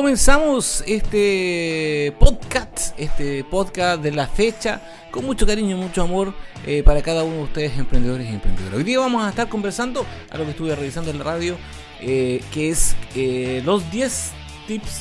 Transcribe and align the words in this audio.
comenzamos 0.00 0.82
este 0.86 2.16
podcast, 2.18 2.98
este 2.98 3.44
podcast 3.44 4.02
de 4.02 4.10
la 4.10 4.26
fecha, 4.26 4.80
con 5.10 5.26
mucho 5.26 5.46
cariño 5.46 5.76
y 5.76 5.78
mucho 5.78 6.00
amor 6.00 6.32
eh, 6.66 6.82
para 6.82 7.02
cada 7.02 7.22
uno 7.22 7.36
de 7.36 7.42
ustedes, 7.42 7.78
emprendedores 7.78 8.26
y 8.26 8.32
emprendedoras. 8.32 8.78
Hoy 8.78 8.84
día 8.84 8.98
vamos 8.98 9.22
a 9.22 9.28
estar 9.28 9.50
conversando, 9.50 10.06
a 10.30 10.38
lo 10.38 10.44
que 10.44 10.52
estuve 10.52 10.74
revisando 10.74 11.10
en 11.10 11.18
la 11.18 11.24
radio, 11.24 11.58
eh, 12.00 12.42
que 12.50 12.70
es 12.70 12.96
eh, 13.14 13.60
los 13.66 13.90
10 13.90 14.30
tips 14.66 15.00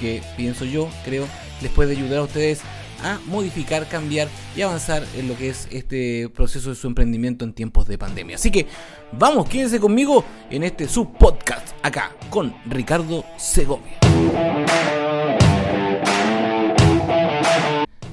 que 0.00 0.22
pienso 0.36 0.66
yo, 0.66 0.90
creo, 1.06 1.26
les 1.62 1.72
puede 1.72 1.92
ayudar 1.92 2.18
a 2.18 2.22
ustedes 2.24 2.60
a 3.02 3.18
modificar, 3.26 3.88
cambiar 3.88 4.28
y 4.56 4.62
avanzar 4.62 5.04
en 5.16 5.28
lo 5.28 5.36
que 5.36 5.48
es 5.50 5.68
este 5.70 6.28
proceso 6.28 6.70
de 6.70 6.76
su 6.76 6.86
emprendimiento 6.86 7.44
en 7.44 7.52
tiempos 7.52 7.86
de 7.86 7.98
pandemia. 7.98 8.36
Así 8.36 8.50
que 8.50 8.66
vamos, 9.12 9.48
quédense 9.48 9.80
conmigo 9.80 10.24
en 10.50 10.62
este 10.62 10.88
subpodcast 10.88 11.68
acá 11.82 12.12
con 12.30 12.54
Ricardo 12.66 13.24
Segovia. 13.36 13.98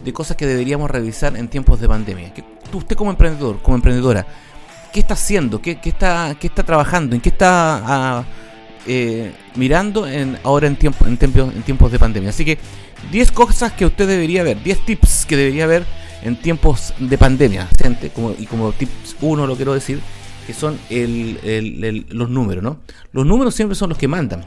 De 0.04 0.12
cosas 0.12 0.36
que 0.36 0.46
deberíamos 0.46 0.92
revisar 0.92 1.38
en 1.38 1.48
tiempos 1.48 1.80
de 1.80 1.88
pandemia. 1.88 2.34
Que 2.34 2.44
usted 2.74 2.96
como 2.96 3.12
emprendedor, 3.12 3.62
como 3.62 3.76
emprendedora, 3.76 4.26
¿qué 4.92 5.00
está 5.00 5.14
haciendo? 5.14 5.62
¿Qué, 5.62 5.80
está, 5.84 6.36
qué 6.40 6.48
está 6.48 6.64
trabajando? 6.64 7.16
¿En 7.16 7.22
qué 7.22 7.30
está 7.30 7.82
ah, 7.86 8.26
eh, 8.86 9.32
mirando 9.56 10.06
en, 10.08 10.38
ahora 10.44 10.68
en, 10.68 10.76
tiempo, 10.76 11.06
en, 11.06 11.18
tiempos, 11.18 11.56
en 11.56 11.64
tiempos 11.64 11.92
de 11.92 12.00
pandemia? 12.00 12.32
Así 12.32 12.44
que 12.44 12.58
10 13.12 13.32
cosas 13.32 13.74
que 13.74 13.86
usted 13.86 14.08
debería 14.08 14.44
ver, 14.44 14.62
10 14.64 14.86
tips 14.86 15.26
que 15.26 15.38
debería 15.38 15.68
ver 15.68 15.86
en 16.24 16.36
tiempos 16.36 16.94
de 17.00 17.18
pandemia, 17.18 17.68
gente, 17.82 18.10
como, 18.10 18.34
y 18.38 18.46
como 18.46 18.72
tips 18.72 19.18
1 19.22 19.46
lo 19.46 19.56
quiero 19.56 19.74
decir, 19.74 20.00
que 20.48 20.54
son 20.54 20.80
los 22.10 22.30
números, 22.30 22.64
¿no? 22.64 22.78
Los 23.12 23.26
números 23.26 23.56
siempre 23.56 23.76
son 23.76 23.90
los 23.90 23.98
que 23.98 24.08
mandan. 24.08 24.44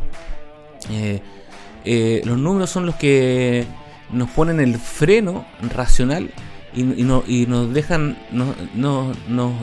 Eh, 0.90 1.20
eh, 1.84 2.22
los 2.24 2.38
números 2.38 2.70
son 2.70 2.86
los 2.86 2.94
que 2.96 3.66
nos 4.12 4.30
ponen 4.30 4.60
el 4.60 4.78
freno 4.78 5.46
racional 5.74 6.30
y, 6.74 6.82
no, 6.82 7.24
y 7.26 7.46
nos 7.46 7.72
dejan 7.72 8.18
no, 8.30 8.54
no, 8.74 9.12
no, 9.28 9.54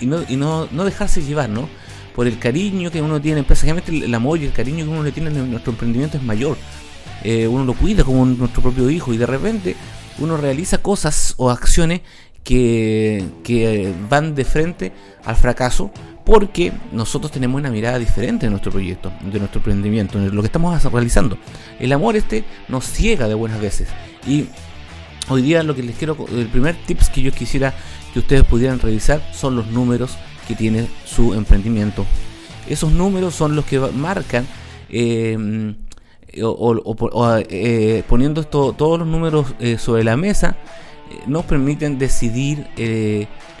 y, 0.00 0.06
no, 0.06 0.22
y 0.28 0.36
no, 0.36 0.68
no 0.70 0.84
dejarse 0.84 1.22
llevar, 1.22 1.48
¿no? 1.48 1.68
Por 2.14 2.26
el 2.26 2.38
cariño 2.38 2.90
que 2.90 3.00
uno 3.00 3.20
tiene, 3.20 3.42
precisamente 3.42 3.90
el 3.92 4.14
amor 4.14 4.38
y 4.38 4.46
el 4.46 4.52
cariño 4.52 4.84
que 4.84 4.90
uno 4.90 5.02
le 5.02 5.12
tiene 5.12 5.30
en 5.30 5.50
nuestro 5.50 5.72
emprendimiento 5.72 6.18
es 6.18 6.22
mayor. 6.22 6.56
Eh, 7.24 7.46
uno 7.46 7.64
lo 7.64 7.74
cuida 7.74 8.04
como 8.04 8.24
nuestro 8.24 8.62
propio 8.62 8.90
hijo 8.90 9.12
y 9.12 9.16
de 9.16 9.26
repente 9.26 9.76
uno 10.18 10.36
realiza 10.36 10.78
cosas 10.78 11.34
o 11.36 11.50
acciones 11.50 12.00
que, 12.44 13.24
que 13.44 13.92
van 14.08 14.34
de 14.34 14.44
frente 14.44 14.92
al 15.24 15.36
fracaso 15.36 15.92
porque 16.24 16.72
nosotros 16.92 17.32
tenemos 17.32 17.58
una 17.58 17.70
mirada 17.70 17.98
diferente 17.98 18.46
de 18.46 18.50
nuestro 18.50 18.70
proyecto, 18.70 19.12
de 19.22 19.38
nuestro 19.38 19.58
emprendimiento, 19.58 20.18
de 20.18 20.30
lo 20.30 20.40
que 20.42 20.46
estamos 20.46 20.82
realizando. 20.84 21.36
El 21.78 21.92
amor 21.92 22.16
este 22.16 22.44
nos 22.68 22.84
ciega 22.84 23.28
de 23.28 23.34
buenas 23.34 23.60
veces 23.60 23.88
y 24.26 24.46
hoy 25.28 25.42
día 25.42 25.62
lo 25.62 25.74
que 25.74 25.82
les 25.82 25.96
quiero, 25.96 26.16
el 26.30 26.46
primer 26.46 26.76
tips 26.86 27.10
que 27.10 27.22
yo 27.22 27.32
quisiera 27.32 27.74
que 28.12 28.20
ustedes 28.20 28.44
pudieran 28.44 28.78
revisar 28.78 29.22
son 29.32 29.56
los 29.56 29.68
números 29.68 30.16
que 30.46 30.54
tiene 30.54 30.86
su 31.04 31.34
emprendimiento. 31.34 32.06
Esos 32.68 32.92
números 32.92 33.34
son 33.34 33.56
los 33.56 33.64
que 33.64 33.78
marcan 33.78 34.46
eh, 34.88 35.74
o, 36.40 37.36
eh, 37.48 38.02
poniendo 38.08 38.44
todos 38.44 38.98
los 38.98 39.06
números 39.06 39.54
eh, 39.58 39.78
sobre 39.78 40.04
la 40.04 40.16
mesa, 40.16 40.56
eh, 41.10 41.20
nos 41.26 41.44
permiten 41.44 41.98
decidir 41.98 42.66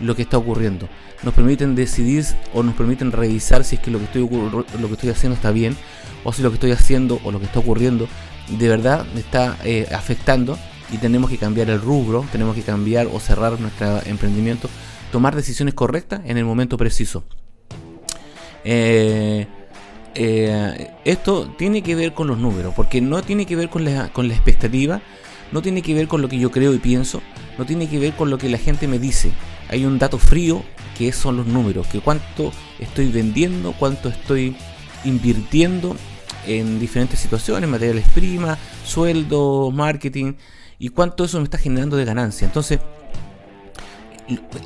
lo 0.00 0.16
que 0.16 0.22
está 0.22 0.38
ocurriendo. 0.38 0.88
Nos 1.22 1.34
permiten 1.34 1.74
decidir 1.74 2.24
o 2.52 2.62
nos 2.62 2.74
permiten 2.74 3.12
revisar 3.12 3.64
si 3.64 3.76
es 3.76 3.82
que 3.82 3.90
lo 3.90 3.98
que, 3.98 4.04
estoy 4.04 4.22
lo 4.22 4.88
que 4.88 4.94
estoy 4.94 5.10
haciendo 5.10 5.36
está 5.36 5.50
bien, 5.50 5.76
o 6.24 6.32
si 6.32 6.42
lo 6.42 6.50
que 6.50 6.54
estoy 6.54 6.72
haciendo 6.72 7.20
o 7.24 7.30
lo 7.30 7.38
que 7.38 7.46
está 7.46 7.58
ocurriendo 7.58 8.08
de 8.48 8.68
verdad 8.68 9.06
me 9.14 9.20
está 9.20 9.56
afectando 9.94 10.58
y 10.90 10.98
tenemos 10.98 11.30
que 11.30 11.38
cambiar 11.38 11.70
el 11.70 11.80
rubro, 11.80 12.24
tenemos 12.32 12.56
que 12.56 12.62
cambiar 12.62 13.06
o 13.06 13.20
cerrar 13.20 13.58
nuestro 13.60 14.00
emprendimiento, 14.04 14.68
tomar 15.12 15.36
decisiones 15.36 15.74
correctas 15.74 16.22
en 16.24 16.38
el 16.38 16.44
momento 16.44 16.76
preciso. 16.76 17.22
Eh, 20.14 20.90
esto 21.04 21.46
tiene 21.56 21.82
que 21.82 21.94
ver 21.94 22.12
con 22.12 22.26
los 22.26 22.38
números, 22.38 22.74
porque 22.74 23.00
no 23.00 23.22
tiene 23.22 23.46
que 23.46 23.56
ver 23.56 23.68
con 23.68 23.84
la, 23.84 24.12
con 24.12 24.28
la 24.28 24.34
expectativa, 24.34 25.00
no 25.52 25.62
tiene 25.62 25.82
que 25.82 25.94
ver 25.94 26.08
con 26.08 26.22
lo 26.22 26.28
que 26.28 26.38
yo 26.38 26.50
creo 26.50 26.74
y 26.74 26.78
pienso, 26.78 27.22
no 27.58 27.66
tiene 27.66 27.88
que 27.88 27.98
ver 27.98 28.14
con 28.14 28.30
lo 28.30 28.38
que 28.38 28.48
la 28.48 28.58
gente 28.58 28.88
me 28.88 28.98
dice. 28.98 29.32
Hay 29.68 29.84
un 29.84 29.98
dato 29.98 30.18
frío 30.18 30.62
que 30.96 31.12
son 31.12 31.36
los 31.36 31.46
números, 31.46 31.86
que 31.86 32.00
cuánto 32.00 32.52
estoy 32.78 33.10
vendiendo, 33.10 33.74
cuánto 33.78 34.08
estoy 34.08 34.56
invirtiendo 35.04 35.96
en 36.46 36.80
diferentes 36.80 37.20
situaciones, 37.20 37.68
materiales 37.68 38.08
primas, 38.08 38.58
sueldo, 38.84 39.70
marketing, 39.70 40.34
y 40.78 40.88
cuánto 40.88 41.24
eso 41.24 41.38
me 41.38 41.44
está 41.44 41.58
generando 41.58 41.96
de 41.96 42.04
ganancia. 42.04 42.44
Entonces, 42.44 42.80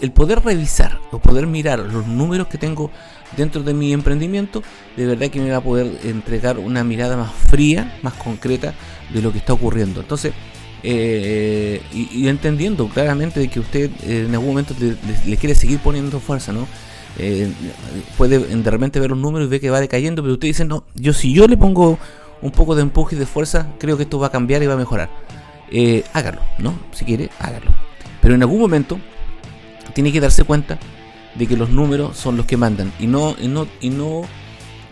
el 0.00 0.12
poder 0.12 0.44
revisar 0.44 0.98
o 1.10 1.18
poder 1.18 1.46
mirar 1.46 1.78
los 1.78 2.06
números 2.06 2.48
que 2.48 2.58
tengo 2.58 2.90
dentro 3.36 3.62
de 3.62 3.74
mi 3.74 3.92
emprendimiento, 3.92 4.62
de 4.96 5.06
verdad 5.06 5.28
que 5.28 5.40
me 5.40 5.50
va 5.50 5.58
a 5.58 5.62
poder 5.62 5.98
entregar 6.04 6.58
una 6.58 6.84
mirada 6.84 7.16
más 7.16 7.32
fría, 7.32 7.98
más 8.02 8.14
concreta 8.14 8.74
de 9.12 9.22
lo 9.22 9.32
que 9.32 9.38
está 9.38 9.52
ocurriendo. 9.52 10.00
Entonces, 10.00 10.32
eh, 10.82 11.80
y, 11.92 12.28
entendiendo 12.28 12.88
claramente 12.88 13.40
de 13.40 13.48
que 13.48 13.60
usted 13.60 13.90
eh, 14.04 14.26
en 14.28 14.32
algún 14.32 14.50
momento 14.50 14.74
le, 14.78 15.36
quiere 15.36 15.54
seguir 15.54 15.80
poniendo 15.80 16.20
fuerza, 16.20 16.52
¿no? 16.52 16.68
Eh, 17.18 17.50
puede 18.18 18.38
de 18.38 18.70
repente 18.70 19.00
ver 19.00 19.10
los 19.10 19.18
números 19.18 19.48
y 19.48 19.50
ve 19.50 19.58
que 19.58 19.70
va 19.70 19.80
decayendo, 19.80 20.22
pero 20.22 20.34
usted 20.34 20.48
dice, 20.48 20.64
no, 20.64 20.84
yo 20.94 21.12
si 21.12 21.32
yo 21.32 21.48
le 21.48 21.56
pongo 21.56 21.98
un 22.42 22.50
poco 22.50 22.74
de 22.74 22.82
empuje 22.82 23.16
y 23.16 23.18
de 23.18 23.26
fuerza, 23.26 23.68
creo 23.78 23.96
que 23.96 24.02
esto 24.04 24.18
va 24.18 24.28
a 24.28 24.30
cambiar 24.30 24.62
y 24.62 24.66
va 24.66 24.74
a 24.74 24.76
mejorar. 24.76 25.10
hágalo, 26.12 26.40
¿no? 26.58 26.78
Si 26.92 27.04
quiere, 27.04 27.30
hágalo. 27.40 27.72
Pero 28.20 28.34
en 28.34 28.42
algún 28.42 28.60
momento 28.60 29.00
tiene 29.94 30.12
que 30.12 30.20
darse 30.20 30.44
cuenta 30.44 30.78
de 31.34 31.46
que 31.46 31.56
los 31.56 31.70
números 31.70 32.16
son 32.16 32.36
los 32.36 32.46
que 32.46 32.56
mandan. 32.56 32.92
Y 32.98 33.06
no 33.06 33.36
y 33.40 33.48
no 33.48 33.66
y 33.80 33.90
no 33.90 34.22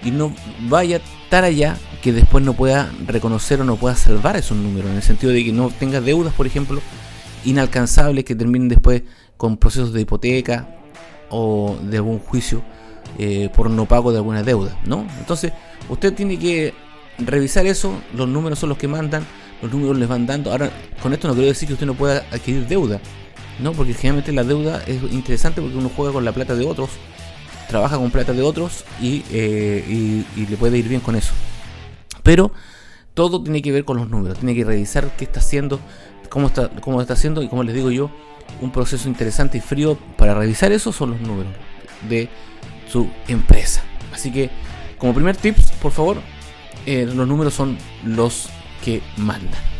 y 0.02 0.10
no 0.10 0.34
vaya 0.68 1.00
tan 1.30 1.44
allá 1.44 1.76
que 2.02 2.12
después 2.12 2.44
no 2.44 2.52
pueda 2.52 2.90
reconocer 3.06 3.60
o 3.60 3.64
no 3.64 3.76
pueda 3.76 3.96
salvar 3.96 4.36
esos 4.36 4.56
números 4.56 4.90
en 4.90 4.96
el 4.96 5.02
sentido 5.02 5.32
de 5.32 5.42
que 5.42 5.52
no 5.52 5.70
tenga 5.70 6.02
deudas 6.02 6.34
por 6.34 6.46
ejemplo 6.46 6.82
inalcanzables 7.46 8.24
que 8.24 8.34
terminen 8.34 8.68
después 8.68 9.02
con 9.38 9.56
procesos 9.56 9.94
de 9.94 10.02
hipoteca 10.02 10.68
o 11.30 11.78
de 11.82 11.96
algún 11.96 12.18
juicio 12.18 12.62
eh, 13.18 13.48
por 13.54 13.70
no 13.70 13.86
pago 13.86 14.12
de 14.12 14.18
alguna 14.18 14.42
deuda 14.42 14.78
no 14.84 15.06
entonces 15.18 15.54
usted 15.88 16.12
tiene 16.12 16.38
que 16.38 16.74
revisar 17.16 17.64
eso 17.64 17.94
los 18.12 18.28
números 18.28 18.58
son 18.58 18.68
los 18.68 18.76
que 18.76 18.86
mandan 18.86 19.24
los 19.64 19.72
números 19.72 19.98
les 19.98 20.08
van 20.08 20.26
dando. 20.26 20.50
Ahora 20.50 20.70
con 21.02 21.12
esto 21.12 21.28
no 21.28 21.34
quiero 21.34 21.48
decir 21.48 21.66
que 21.66 21.74
usted 21.74 21.86
no 21.86 21.94
pueda 21.94 22.24
adquirir 22.30 22.66
deuda 22.66 23.00
¿no? 23.58 23.72
Porque 23.72 23.94
generalmente 23.94 24.32
la 24.32 24.44
deuda 24.44 24.82
es 24.86 25.02
interesante 25.12 25.60
porque 25.60 25.76
uno 25.76 25.90
juega 25.94 26.12
con 26.12 26.24
la 26.24 26.32
plata 26.32 26.54
de 26.54 26.66
otros, 26.66 26.90
trabaja 27.68 27.96
con 27.96 28.10
plata 28.10 28.32
de 28.32 28.42
otros 28.42 28.84
eh, 29.02 30.24
y, 30.36 30.46
le 30.46 30.56
puede 30.56 30.78
ir 30.78 30.88
bien 30.88 31.00
con 31.00 31.16
eso. 31.16 31.32
Pero 32.22 32.52
todo 33.14 33.42
tiene 33.42 33.62
que 33.62 33.72
ver 33.72 33.84
con 33.84 33.96
los 33.96 34.08
números, 34.08 34.38
tiene 34.38 34.54
que 34.54 34.64
revisar 34.64 35.16
qué 35.16 35.24
está 35.24 35.40
haciendo, 35.40 35.80
cómo 36.28 36.48
está, 36.48 36.68
cómo 36.80 37.00
está 37.00 37.14
haciendo 37.14 37.42
y 37.42 37.48
como 37.48 37.62
les 37.62 37.74
digo 37.74 37.90
yo, 37.90 38.10
un 38.60 38.70
proceso 38.70 39.08
interesante 39.08 39.58
y 39.58 39.60
frío 39.60 39.98
para 40.16 40.34
revisar 40.34 40.72
eso 40.72 40.92
son 40.92 41.10
los 41.10 41.20
números 41.20 41.52
de 42.08 42.28
su 42.90 43.08
empresa. 43.28 43.82
Así 44.12 44.32
que 44.32 44.50
como 44.98 45.14
primer 45.14 45.36
tips, 45.36 45.72
por 45.72 45.92
favor, 45.92 46.16
eh, 46.86 47.06
los 47.06 47.26
números 47.26 47.54
son 47.54 47.76
los 48.04 48.48
que 48.84 49.02
mandan. 49.16 49.73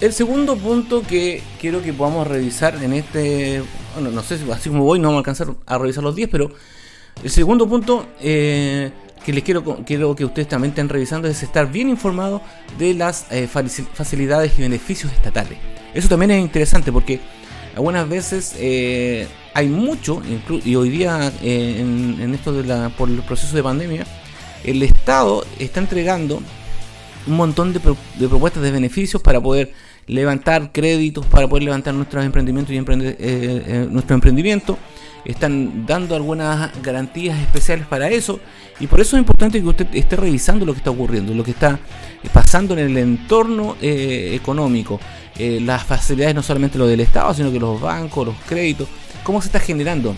El 0.00 0.14
segundo 0.14 0.56
punto 0.56 1.02
que 1.02 1.42
quiero 1.60 1.82
que 1.82 1.92
podamos 1.92 2.26
revisar 2.26 2.82
en 2.82 2.94
este. 2.94 3.62
Bueno, 3.92 4.10
no 4.10 4.22
sé 4.22 4.38
si 4.38 4.50
así 4.50 4.70
como 4.70 4.84
voy, 4.84 4.98
no 4.98 5.08
vamos 5.08 5.18
a 5.18 5.20
alcanzar 5.20 5.54
a 5.66 5.76
revisar 5.76 6.02
los 6.02 6.16
10, 6.16 6.30
pero 6.30 6.50
el 7.22 7.28
segundo 7.28 7.68
punto 7.68 8.06
eh, 8.18 8.92
que 9.22 9.34
les 9.34 9.44
quiero, 9.44 9.62
quiero 9.84 10.16
que 10.16 10.24
ustedes 10.24 10.48
también 10.48 10.70
estén 10.70 10.88
revisando 10.88 11.28
es 11.28 11.42
estar 11.42 11.70
bien 11.70 11.90
informados 11.90 12.40
de 12.78 12.94
las 12.94 13.26
eh, 13.30 13.46
facilidades 13.46 14.58
y 14.58 14.62
beneficios 14.62 15.12
estatales. 15.12 15.58
Eso 15.92 16.08
también 16.08 16.30
es 16.30 16.40
interesante 16.40 16.90
porque 16.90 17.20
algunas 17.76 18.08
veces 18.08 18.54
eh, 18.58 19.28
hay 19.52 19.68
mucho, 19.68 20.22
y 20.64 20.76
hoy 20.76 20.88
día 20.88 21.30
en, 21.42 22.32
esto 22.34 22.54
de 22.54 22.64
la, 22.64 22.88
por 22.88 23.10
el 23.10 23.20
proceso 23.20 23.54
de 23.54 23.62
pandemia, 23.62 24.06
el 24.64 24.82
Estado 24.82 25.44
está 25.58 25.80
entregando 25.80 26.40
un 27.26 27.36
montón 27.36 27.74
de, 27.74 27.80
de 27.80 28.28
propuestas 28.28 28.62
de 28.62 28.70
beneficios 28.70 29.20
para 29.20 29.42
poder 29.42 29.74
levantar 30.10 30.72
créditos 30.72 31.24
para 31.26 31.48
poder 31.48 31.64
levantar 31.64 31.94
nuestros 31.94 32.24
emprendimientos 32.24 32.74
y 32.74 32.76
emprender, 32.76 33.16
eh, 33.18 33.62
eh, 33.66 33.86
nuestro 33.90 34.14
emprendimiento. 34.14 34.78
Están 35.24 35.86
dando 35.86 36.16
algunas 36.16 36.70
garantías 36.82 37.38
especiales 37.38 37.86
para 37.86 38.08
eso 38.08 38.40
y 38.80 38.86
por 38.86 39.00
eso 39.00 39.16
es 39.16 39.20
importante 39.20 39.60
que 39.60 39.68
usted 39.68 39.86
esté 39.92 40.16
revisando 40.16 40.64
lo 40.64 40.72
que 40.72 40.78
está 40.78 40.90
ocurriendo, 40.90 41.34
lo 41.34 41.44
que 41.44 41.50
está 41.50 41.78
pasando 42.32 42.72
en 42.72 42.80
el 42.80 42.96
entorno 42.96 43.76
eh, 43.82 44.32
económico, 44.34 44.98
las 45.38 45.84
facilidades 45.84 46.34
no 46.34 46.42
solamente 46.42 46.76
lo 46.76 46.86
del 46.86 47.00
Estado, 47.00 47.32
sino 47.32 47.50
que 47.50 47.58
los 47.58 47.80
bancos, 47.80 48.26
los 48.26 48.36
créditos, 48.46 48.88
cómo 49.22 49.40
se 49.40 49.48
está 49.48 49.60
generando. 49.60 50.14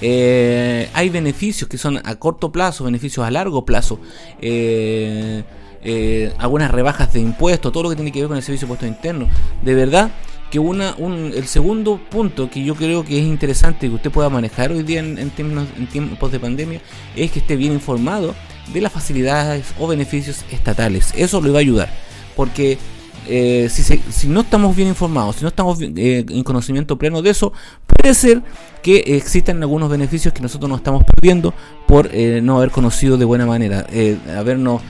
Eh, 0.00 0.90
hay 0.92 1.08
beneficios 1.08 1.68
que 1.68 1.78
son 1.78 2.00
a 2.04 2.16
corto 2.16 2.52
plazo, 2.52 2.84
beneficios 2.84 3.26
a 3.26 3.30
largo 3.30 3.64
plazo. 3.64 3.98
Eh, 4.40 5.42
eh, 5.88 6.32
algunas 6.38 6.70
rebajas 6.70 7.12
de 7.12 7.20
impuestos, 7.20 7.72
todo 7.72 7.84
lo 7.84 7.90
que 7.90 7.96
tiene 7.96 8.12
que 8.12 8.18
ver 8.18 8.28
con 8.28 8.36
el 8.36 8.42
servicio 8.42 8.66
de 8.66 8.72
impuestos 8.72 8.88
internos. 8.88 9.28
De 9.62 9.74
verdad 9.74 10.10
que 10.50 10.58
una, 10.58 10.94
un, 10.98 11.32
el 11.34 11.46
segundo 11.46 12.00
punto 12.10 12.50
que 12.50 12.62
yo 12.62 12.74
creo 12.74 13.04
que 13.04 13.18
es 13.18 13.24
interesante 13.24 13.88
que 13.88 13.94
usted 13.94 14.10
pueda 14.10 14.28
manejar 14.28 14.70
hoy 14.72 14.82
día 14.82 15.00
en, 15.00 15.18
en 15.18 15.86
tiempos 15.86 16.32
de 16.32 16.40
pandemia 16.40 16.80
es 17.14 17.30
que 17.30 17.38
esté 17.38 17.56
bien 17.56 17.72
informado 17.72 18.34
de 18.72 18.80
las 18.80 18.92
facilidades 18.92 19.72
o 19.78 19.86
beneficios 19.86 20.44
estatales. 20.50 21.12
Eso 21.16 21.40
le 21.40 21.50
va 21.50 21.58
a 21.58 21.60
ayudar. 21.60 21.88
Porque 22.34 22.78
eh, 23.28 23.68
si, 23.70 24.28
no 24.28 24.40
estamos 24.40 24.76
bien 24.76 24.88
informados, 24.88 25.36
si 25.36 25.42
no 25.42 25.48
estamos 25.48 25.80
eh, 25.80 26.24
en 26.28 26.42
conocimiento 26.44 26.96
pleno 26.96 27.22
de 27.22 27.30
eso, 27.30 27.52
puede 27.86 28.14
ser 28.14 28.42
que 28.82 28.98
existan 29.16 29.60
algunos 29.62 29.90
beneficios 29.90 30.32
que 30.32 30.42
nosotros 30.42 30.68
nos 30.68 30.78
estamos 30.78 31.02
perdiendo 31.04 31.52
por 31.88 32.08
eh, 32.12 32.40
no 32.42 32.58
haber 32.58 32.70
conocido 32.70 33.16
de 33.16 33.24
buena 33.24 33.46
manera, 33.46 33.86
habernos 34.36 34.80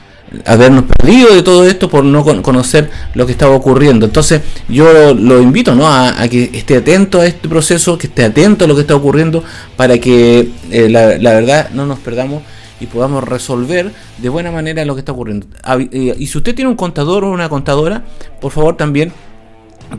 habernos 0.44 0.84
perdido 0.84 1.34
de 1.34 1.43
todo 1.43 1.67
esto 1.67 1.88
por 1.88 2.05
no 2.05 2.25
conocer 2.43 2.90
lo 3.14 3.26
que 3.26 3.32
estaba 3.32 3.55
ocurriendo. 3.55 4.06
Entonces 4.06 4.43
yo 4.69 5.14
lo 5.14 5.40
invito 5.40 5.75
¿no? 5.75 5.88
a, 5.88 6.14
que 6.28 6.50
esté 6.52 6.76
atento 6.76 7.20
a 7.20 7.26
este 7.26 7.49
proceso, 7.49 7.96
que 7.99 8.06
esté 8.06 8.25
atento 8.25 8.64
a 8.64 8.69
lo 8.69 8.75
que 8.75 8.82
está 8.82 8.96
ocurriendo 8.96 9.43
para 9.76 9.99
que 9.99 10.50
eh, 10.70 10.88
la, 10.88 11.19
la, 11.19 11.32
verdad 11.34 11.70
no 11.70 11.87
nos 11.87 11.99
perdamos 12.00 12.43
y 12.81 12.87
podamos 12.87 13.25
resolver 13.25 13.93
de 14.19 14.28
buena 14.28 14.50
manera 14.50 14.84
lo 14.84 14.94
que 14.94 15.00
está 15.00 15.12
ocurriendo. 15.12 15.46
Y 15.93 16.26
si 16.26 16.38
usted 16.38 16.55
tiene 16.55 16.70
un 16.70 16.76
contador 16.76 17.25
o 17.25 17.31
una 17.31 17.49
contadora, 17.49 18.05
por 18.40 18.52
favor 18.52 18.76
también 18.76 19.12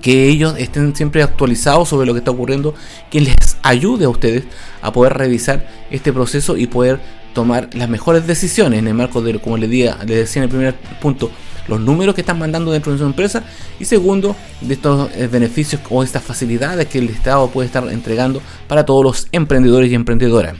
que 0.01 0.27
ellos 0.27 0.55
estén 0.57 0.95
siempre 0.95 1.23
actualizados 1.23 1.89
sobre 1.89 2.05
lo 2.05 2.13
que 2.13 2.19
está 2.19 2.31
ocurriendo, 2.31 2.73
que 3.09 3.21
les 3.21 3.57
ayude 3.63 4.05
a 4.05 4.09
ustedes 4.09 4.43
a 4.81 4.91
poder 4.91 5.13
revisar 5.13 5.67
este 5.91 6.11
proceso 6.13 6.57
y 6.57 6.67
poder 6.67 6.99
tomar 7.33 7.69
las 7.73 7.87
mejores 7.87 8.25
decisiones 8.25 8.79
en 8.79 8.87
el 8.87 8.93
marco 8.93 9.21
de, 9.21 9.39
como 9.39 9.57
les, 9.57 9.69
decía, 9.69 9.97
les 10.05 10.17
decía 10.17 10.41
en 10.41 10.43
el 10.45 10.49
primer 10.49 10.75
punto, 10.99 11.29
los 11.67 11.79
números 11.79 12.15
que 12.15 12.21
están 12.21 12.39
mandando 12.39 12.71
dentro 12.71 12.91
de 12.91 12.97
su 12.97 13.05
empresa 13.05 13.43
y 13.79 13.85
segundo, 13.85 14.35
de 14.61 14.73
estos 14.73 15.09
eh, 15.15 15.27
beneficios 15.27 15.81
o 15.89 16.03
estas 16.03 16.23
facilidades 16.23 16.87
que 16.87 16.99
el 16.99 17.09
Estado 17.09 17.47
puede 17.49 17.67
estar 17.67 17.87
entregando 17.89 18.41
para 18.67 18.85
todos 18.85 19.03
los 19.03 19.27
emprendedores 19.31 19.91
y 19.91 19.95
emprendedoras. 19.95 20.55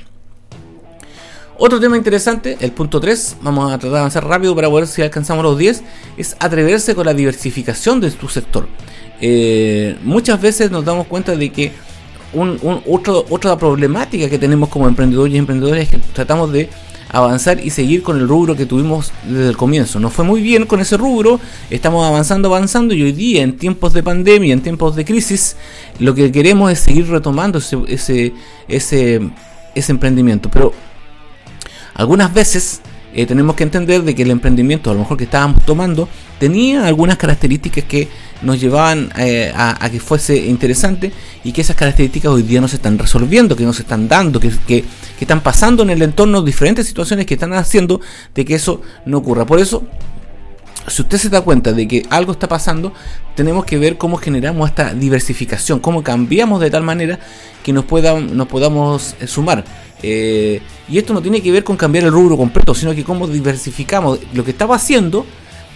Otro 1.60 1.80
tema 1.80 1.98
interesante, 1.98 2.58
el 2.60 2.72
punto 2.72 3.00
3, 3.00 3.38
vamos 3.42 3.72
a 3.72 3.80
tratar 3.80 3.94
de 3.94 3.98
avanzar 3.98 4.28
rápido 4.28 4.54
para 4.54 4.70
ver 4.70 4.86
si 4.86 5.02
alcanzamos 5.02 5.44
los 5.44 5.58
10, 5.58 5.82
es 6.16 6.38
atreverse 6.40 6.94
con 6.94 7.08
la 7.08 7.16
diversificación 7.16 8.00
de 8.00 8.12
tu 8.12 8.30
sector. 8.30 8.68
Eh, 9.22 9.98
muchas 10.04 10.40
veces 10.42 10.72
nos 10.72 10.86
damos 10.86 11.08
cuenta 11.08 11.36
de 11.36 11.50
que 11.50 11.72
un, 12.34 12.60
otro, 12.86 13.26
otra 13.30 13.58
problemática 13.58 14.30
que 14.30 14.38
tenemos 14.38 14.70
como 14.70 14.88
emprendedores 14.88 15.34
y 15.34 15.38
emprendedores 15.38 15.86
es 15.86 15.90
que 15.90 15.98
tratamos 16.14 16.52
de 16.52 16.70
avanzar 17.10 17.64
y 17.64 17.70
seguir 17.70 18.04
con 18.04 18.18
el 18.18 18.28
rubro 18.28 18.56
que 18.56 18.66
tuvimos 18.66 19.12
desde 19.24 19.50
el 19.50 19.58
comienzo. 19.58 20.00
Nos 20.00 20.14
fue 20.14 20.26
muy 20.26 20.42
bien 20.42 20.66
con 20.66 20.80
ese 20.80 20.98
rubro, 20.98 21.40
estamos 21.70 22.06
avanzando, 22.06 22.50
avanzando 22.50 22.94
y 22.94 23.02
hoy 23.02 23.14
día 23.14 23.44
en 23.44 23.58
tiempos 23.58 23.94
de 23.94 24.04
pandemia, 24.04 24.54
en 24.54 24.62
tiempos 24.62 24.96
de 24.96 25.06
crisis, 25.06 25.56
lo 26.00 26.14
que 26.14 26.32
queremos 26.32 26.72
es 26.72 26.80
seguir 26.80 27.08
retomando 27.10 27.60
ese, 27.60 28.34
ese, 28.68 29.30
ese 29.74 29.92
emprendimiento. 29.92 30.50
Pero 30.52 30.74
algunas 31.94 32.34
veces 32.34 32.82
eh, 33.18 33.26
tenemos 33.26 33.56
que 33.56 33.64
entender 33.64 34.04
de 34.04 34.14
que 34.14 34.22
el 34.22 34.30
emprendimiento, 34.30 34.92
a 34.92 34.94
lo 34.94 35.00
mejor 35.00 35.18
que 35.18 35.24
estábamos 35.24 35.66
tomando, 35.66 36.08
tenía 36.40 36.86
algunas 36.86 37.18
características 37.18 37.84
que 37.86 38.08
nos 38.44 38.62
llevaban 38.62 39.10
eh, 39.18 39.52
a, 39.56 39.90
que 39.90 40.00
fuese 40.00 40.38
interesante 40.38 41.12
y 41.44 41.52
que 41.52 41.62
esas 41.62 41.76
características 41.76 42.32
hoy 42.32 42.44
día 42.44 42.62
no 42.62 42.68
se 42.68 42.76
están 42.76 43.00
resolviendo, 43.00 43.56
que 43.56 43.64
no 43.64 43.74
se 43.74 43.82
están 43.82 44.08
dando, 44.08 44.40
que, 44.40 44.50
que, 44.68 44.84
que 44.84 45.26
están 45.26 45.42
pasando 45.42 45.82
en 45.82 45.90
el 45.90 46.04
entorno 46.04 46.44
diferentes 46.44 46.86
situaciones 46.86 47.26
que 47.26 47.34
están 47.34 47.54
haciendo 47.54 48.02
de 48.36 48.46
que 48.46 48.54
eso 48.54 48.84
no 49.08 49.18
ocurra. 49.18 49.48
Por 49.48 49.58
eso 49.58 49.84
si 50.88 51.02
usted 51.02 51.18
se 51.18 51.30
da 51.30 51.42
cuenta 51.42 51.74
de 51.74 51.88
que 51.88 52.06
algo 52.10 52.32
está 52.32 52.48
pasando, 52.48 52.94
tenemos 53.36 53.66
que 53.66 53.78
ver 53.78 53.98
cómo 53.98 54.18
generamos 54.18 54.70
esta 54.70 54.94
diversificación, 54.94 55.80
cómo 55.80 56.02
cambiamos 56.02 56.62
de 56.62 56.70
tal 56.70 56.84
manera 56.84 57.20
que 57.64 57.74
nos, 57.74 57.86
pueda, 57.86 58.20
nos 58.20 58.48
podamos 58.48 59.16
eh, 59.20 59.28
sumar. 59.28 59.66
Eh, 60.04 60.62
y 60.88 60.98
esto 60.98 61.14
no 61.14 61.22
tiene 61.22 61.42
que 61.42 61.52
ver 61.52 61.64
con 61.64 61.76
cambiar 61.76 62.06
el 62.06 62.12
rubro 62.12 62.38
completo, 62.38 62.74
sino 62.74 62.94
que 62.94 63.04
cómo 63.04 63.28
diversificamos 63.28 64.20
lo 64.34 64.44
que 64.44 64.52
estaba 64.52 64.76
haciendo 64.76 65.26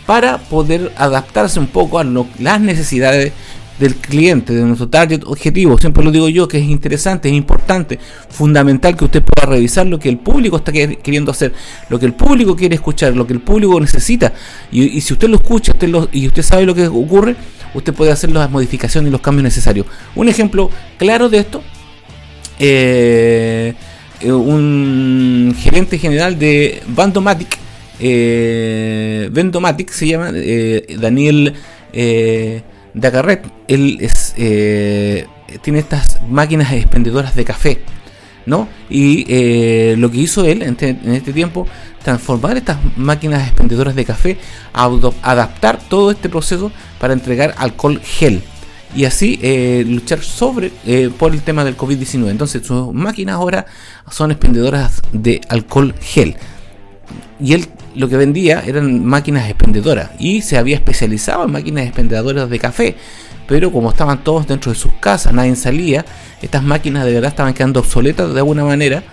para 0.05 0.37
poder 0.37 0.91
adaptarse 0.97 1.59
un 1.59 1.67
poco 1.67 1.99
a 1.99 2.03
las 2.03 2.61
necesidades 2.61 3.33
del 3.81 3.95
cliente, 3.95 4.53
de 4.53 4.61
nuestro 4.61 4.87
target 4.87 5.23
objetivo. 5.25 5.77
Siempre 5.77 6.03
lo 6.03 6.11
digo 6.11 6.29
yo, 6.29 6.47
que 6.47 6.59
es 6.59 6.65
interesante, 6.65 7.29
es 7.29 7.35
importante, 7.35 7.99
fundamental 8.29 8.95
que 8.95 9.05
usted 9.05 9.23
pueda 9.23 9.49
revisar 9.49 9.87
lo 9.87 9.97
que 9.97 10.07
el 10.07 10.19
público 10.19 10.57
está 10.57 10.71
queriendo 10.71 11.31
hacer, 11.31 11.53
lo 11.89 11.99
que 11.99 12.05
el 12.05 12.13
público 12.13 12.55
quiere 12.55 12.75
escuchar, 12.75 13.15
lo 13.15 13.25
que 13.25 13.33
el 13.33 13.41
público 13.41 13.79
necesita. 13.79 14.33
Y, 14.71 15.01
si 15.01 15.13
usted 15.13 15.27
lo 15.27 15.37
escucha 15.37 15.71
usted 15.71 15.89
y 16.11 16.27
usted 16.27 16.43
sabe 16.43 16.65
lo 16.65 16.75
que 16.75 16.87
ocurre, 16.87 17.35
usted 17.73 17.93
puede 17.93 18.11
hacer 18.11 18.29
las 18.31 18.51
modificaciones 18.51 19.09
y 19.09 19.11
los 19.11 19.21
cambios 19.21 19.43
necesarios. 19.43 19.87
Un 20.15 20.29
ejemplo 20.29 20.69
claro 20.97 21.27
de 21.27 21.39
esto, 21.39 21.63
eh, 22.59 23.73
un 24.25 25.55
gerente 25.57 25.97
general 25.97 26.37
de 26.37 26.81
Bandomatic, 26.87 27.57
eh, 27.99 29.29
Vendomatic 29.31 29.91
se 29.91 30.07
llama, 30.07 30.31
eh, 30.33 30.97
Daniel 30.99 31.53
eh, 31.93 32.61
él 33.67 34.09
eh, 34.37 35.25
tiene 35.61 35.79
estas 35.79 36.19
máquinas 36.29 36.73
expendedoras 36.73 37.35
de 37.35 37.45
café, 37.45 37.81
¿no? 38.45 38.67
Y 38.89 39.25
eh, 39.29 39.95
lo 39.97 40.11
que 40.11 40.17
hizo 40.17 40.45
él 40.45 40.61
en, 40.61 40.77
este 41.13 41.33
tiempo, 41.33 41.67
transformar 42.03 42.57
estas 42.57 42.77
máquinas 42.97 43.47
expendedoras 43.47 43.95
de 43.95 44.05
café, 44.05 44.37
adaptar 44.73 45.79
todo 45.89 46.11
este 46.11 46.27
proceso 46.29 46.71
para 46.99 47.13
entregar 47.13 47.53
alcohol 47.57 48.01
gel 48.03 48.41
y 48.95 49.05
así 49.05 49.39
eh, 49.41 49.83
luchar 49.87 50.21
sobre 50.21 50.71
por 51.17 51.33
el 51.33 51.41
tema 51.41 51.63
del 51.63 51.77
COVID-19. 51.77 52.29
Entonces 52.29 52.65
sus 52.65 52.93
máquinas 52.93 53.35
ahora 53.35 53.65
son 54.09 54.31
expendedoras 54.31 55.01
de 55.11 55.41
alcohol 55.49 55.93
gel. 56.01 56.35
Y 57.39 57.53
él 57.53 57.67
lo 57.95 58.07
que 58.07 58.17
vendía 58.17 58.63
eran 58.65 59.05
máquinas 59.05 59.49
expendedoras 59.49 60.11
y 60.19 60.41
se 60.41 60.57
había 60.57 60.75
especializado 60.75 61.45
en 61.45 61.51
máquinas 61.51 61.85
expendedoras 61.85 62.49
de 62.49 62.59
café. 62.59 62.95
Pero 63.47 63.71
como 63.71 63.89
estaban 63.91 64.23
todos 64.23 64.47
dentro 64.47 64.71
de 64.71 64.77
sus 64.77 64.93
casas, 64.93 65.33
nadie 65.33 65.55
salía, 65.55 66.05
estas 66.41 66.63
máquinas 66.63 67.05
de 67.05 67.13
verdad 67.13 67.29
estaban 67.31 67.53
quedando 67.53 67.81
obsoletas 67.81 68.33
de 68.33 68.39
alguna 68.39 68.63
manera. 68.63 69.03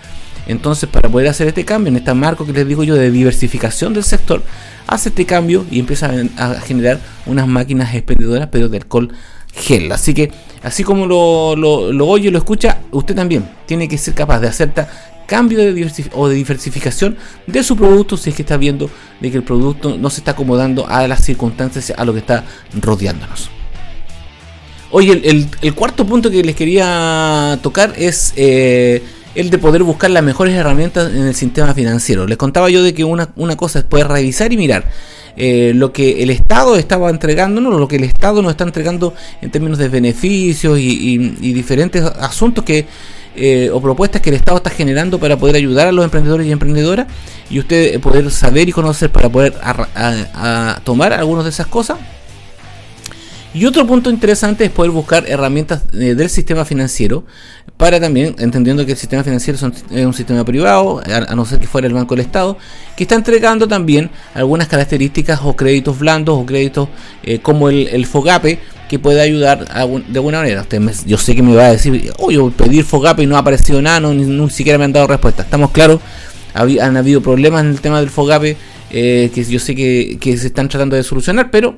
Entonces, 0.46 0.88
para 0.88 1.08
poder 1.08 1.28
hacer 1.28 1.48
este 1.48 1.64
cambio 1.64 1.90
en 1.90 1.96
este 1.96 2.14
marco 2.14 2.46
que 2.46 2.52
les 2.52 2.66
digo 2.66 2.84
yo 2.84 2.94
de 2.94 3.10
diversificación 3.10 3.92
del 3.92 4.04
sector, 4.04 4.42
hace 4.86 5.10
este 5.10 5.26
cambio 5.26 5.66
y 5.70 5.80
empieza 5.80 6.10
a, 6.38 6.54
generar 6.60 7.00
unas 7.26 7.46
máquinas 7.46 7.94
expendedoras, 7.94 8.48
pero 8.50 8.68
de 8.68 8.78
alcohol 8.78 9.12
Así 9.92 10.14
que, 10.14 10.30
así 10.62 10.84
como 10.84 11.06
lo 11.06 12.06
oye 12.06 12.28
y 12.28 12.30
lo 12.30 12.38
escucha, 12.38 12.80
usted 12.90 13.14
también 13.14 13.48
tiene 13.66 13.88
que 13.88 13.98
ser 13.98 14.14
capaz 14.14 14.40
de 14.40 14.48
hacer 14.48 14.72
cambio 15.28 15.58
de 15.58 16.08
o 16.14 16.28
de 16.28 16.34
diversificación 16.34 17.16
de 17.46 17.62
su 17.62 17.76
producto 17.76 18.16
si 18.16 18.30
es 18.30 18.36
que 18.36 18.42
está 18.42 18.56
viendo 18.56 18.90
de 19.20 19.30
que 19.30 19.36
el 19.36 19.42
producto 19.42 19.98
no 19.98 20.08
se 20.08 20.20
está 20.20 20.30
acomodando 20.30 20.88
a 20.88 21.06
las 21.06 21.22
circunstancias, 21.22 21.92
a 21.96 22.04
lo 22.04 22.14
que 22.14 22.20
está 22.20 22.44
rodeándonos. 22.80 23.50
Oye, 24.90 25.20
el, 25.22 25.74
cuarto 25.74 26.06
punto 26.06 26.30
que 26.30 26.42
les 26.42 26.56
quería 26.56 27.58
tocar 27.62 27.92
es 27.98 28.32
eh, 28.36 29.02
el 29.34 29.50
de 29.50 29.58
poder 29.58 29.82
buscar 29.82 30.10
las 30.10 30.22
mejores 30.22 30.54
herramientas 30.54 31.12
en 31.12 31.26
el 31.26 31.34
sistema 31.34 31.74
financiero. 31.74 32.26
Les 32.26 32.38
contaba 32.38 32.70
yo 32.70 32.82
de 32.82 32.94
que 32.94 33.04
una, 33.04 33.28
una 33.36 33.54
cosa 33.54 33.80
es 33.80 33.84
poder 33.84 34.08
revisar 34.08 34.50
y 34.50 34.56
mirar. 34.56 34.86
Eh, 35.38 35.72
lo 35.74 35.92
que 35.92 36.22
el 36.22 36.30
Estado 36.30 36.76
estaba 36.76 37.10
entregándonos, 37.10 37.78
lo 37.78 37.86
que 37.86 37.96
el 37.96 38.04
Estado 38.04 38.42
nos 38.42 38.50
está 38.50 38.64
entregando 38.64 39.14
en 39.40 39.50
términos 39.50 39.78
de 39.78 39.88
beneficios 39.88 40.78
y 40.78 41.18
diferentes 41.52 42.02
asuntos 42.02 42.64
que 42.64 42.86
eh, 43.40 43.70
o 43.72 43.80
propuestas 43.80 44.20
que 44.20 44.30
el 44.30 44.36
Estado 44.36 44.56
está 44.56 44.70
generando 44.70 45.20
para 45.20 45.36
poder 45.36 45.54
ayudar 45.54 45.86
a 45.86 45.92
los 45.92 46.04
emprendedores 46.04 46.44
y 46.48 46.50
emprendedoras 46.50 47.06
y 47.48 47.60
usted 47.60 47.94
eh, 47.94 47.98
poder 48.00 48.28
saber 48.32 48.68
y 48.68 48.72
conocer 48.72 49.12
para 49.12 49.28
poder 49.28 49.54
tomar 50.82 51.12
algunas 51.12 51.44
de 51.44 51.50
esas 51.50 51.68
cosas. 51.68 51.98
Y 53.54 53.64
otro 53.64 53.86
punto 53.86 54.10
interesante 54.10 54.64
es 54.64 54.70
poder 54.70 54.90
buscar 54.90 55.24
herramientas 55.26 55.82
eh, 55.92 56.14
del 56.14 56.28
sistema 56.28 56.64
financiero 56.64 57.24
para 57.76 58.00
también, 58.00 58.34
entendiendo 58.38 58.84
que 58.84 58.92
el 58.92 58.98
sistema 58.98 59.22
financiero 59.22 59.56
es 59.56 59.62
un, 60.04 60.12
sistema 60.12 60.44
privado, 60.44 61.00
a, 61.00 61.34
no 61.34 61.44
ser 61.44 61.60
que 61.60 61.66
fuera 61.66 61.86
el 61.86 61.94
Banco 61.94 62.16
del 62.16 62.24
Estado, 62.24 62.58
que 62.96 63.04
está 63.04 63.14
entregando 63.14 63.68
también 63.68 64.10
algunas 64.34 64.66
características 64.66 65.40
o 65.44 65.54
créditos 65.54 65.98
blandos 65.98 66.36
o 66.36 66.44
créditos 66.44 66.88
como 67.42 67.68
el, 67.68 67.86
el 67.88 68.04
FOGAPE 68.04 68.58
que 68.88 68.98
puede 68.98 69.20
ayudar 69.20 69.66
de 69.66 70.18
alguna 70.18 70.38
manera. 70.38 70.62
Usted 70.62 70.82
yo 71.06 71.18
sé 71.18 71.36
que 71.36 71.42
me 71.42 71.54
va 71.54 71.66
a 71.66 71.72
decir, 71.72 72.10
oye, 72.18 72.38
pedir 72.56 72.84
Fogape 72.84 73.22
y 73.22 73.26
no 73.26 73.36
ha 73.36 73.40
aparecido 73.40 73.80
nada, 73.82 74.00
ni, 74.12 74.50
siquiera 74.50 74.78
me 74.78 74.84
han 74.84 74.92
dado 74.92 75.06
respuesta. 75.06 75.42
Estamos 75.42 75.70
claros, 75.70 76.00
han 76.54 76.96
habido 76.96 77.20
problemas 77.20 77.64
en 77.64 77.70
el 77.70 77.80
tema 77.80 78.00
del 78.00 78.10
Fogape 78.10 78.56
eh, 78.90 79.30
que 79.34 79.44
yo 79.44 79.60
sé 79.60 79.74
que, 79.74 80.18
se 80.38 80.46
están 80.46 80.68
tratando 80.68 80.96
de 80.96 81.02
solucionar, 81.02 81.50
pero 81.50 81.76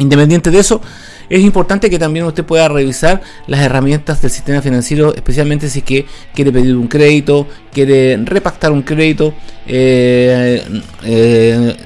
independiente 0.00 0.50
de 0.50 0.58
eso, 0.58 0.80
Es 1.28 1.42
importante 1.42 1.88
que 1.88 1.98
también 1.98 2.24
usted 2.24 2.44
pueda 2.44 2.68
revisar 2.68 3.22
las 3.46 3.60
herramientas 3.60 4.20
del 4.20 4.32
sistema 4.32 4.60
financiero, 4.60 5.14
especialmente 5.14 5.68
si 5.68 5.78
es 5.78 5.84
que 5.84 6.06
quiere 6.34 6.50
pedir 6.50 6.74
un 6.74 6.88
crédito, 6.88 7.46
quiere 7.72 8.16
repactar 8.16 8.72
un 8.72 8.82
crédito. 8.82 9.32
Eh, 9.64 10.60
eh, 11.04 11.76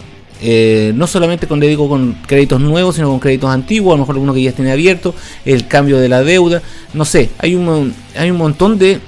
eh, 0.41 0.93
no 0.95 1.07
solamente 1.07 1.47
con, 1.47 1.61
digo, 1.61 1.91
con 1.91 2.15
créditos 2.27 2.59
nuevos, 2.59 2.95
sino 2.95 3.11
con 3.11 3.21
créditos 3.21 3.51
antiguos, 3.51 3.93
a 3.93 3.97
lo 3.97 4.03
mejor 4.05 4.15
alguno 4.15 4.33
que 4.33 4.43
ya 4.43 4.53
tiene 4.53 4.73
abierto, 4.73 5.15
el 5.45 5.69
cambio 5.69 5.99
de 5.99 6.09
la 6.09 6.23
deuda, 6.23 6.63
no 6.95 7.05
sé, 7.05 7.29
hay 7.39 7.55
un, 7.55 7.95
hay 8.17 8.31
un 8.31 8.39
montón 8.39 8.79
de, 8.79 9.01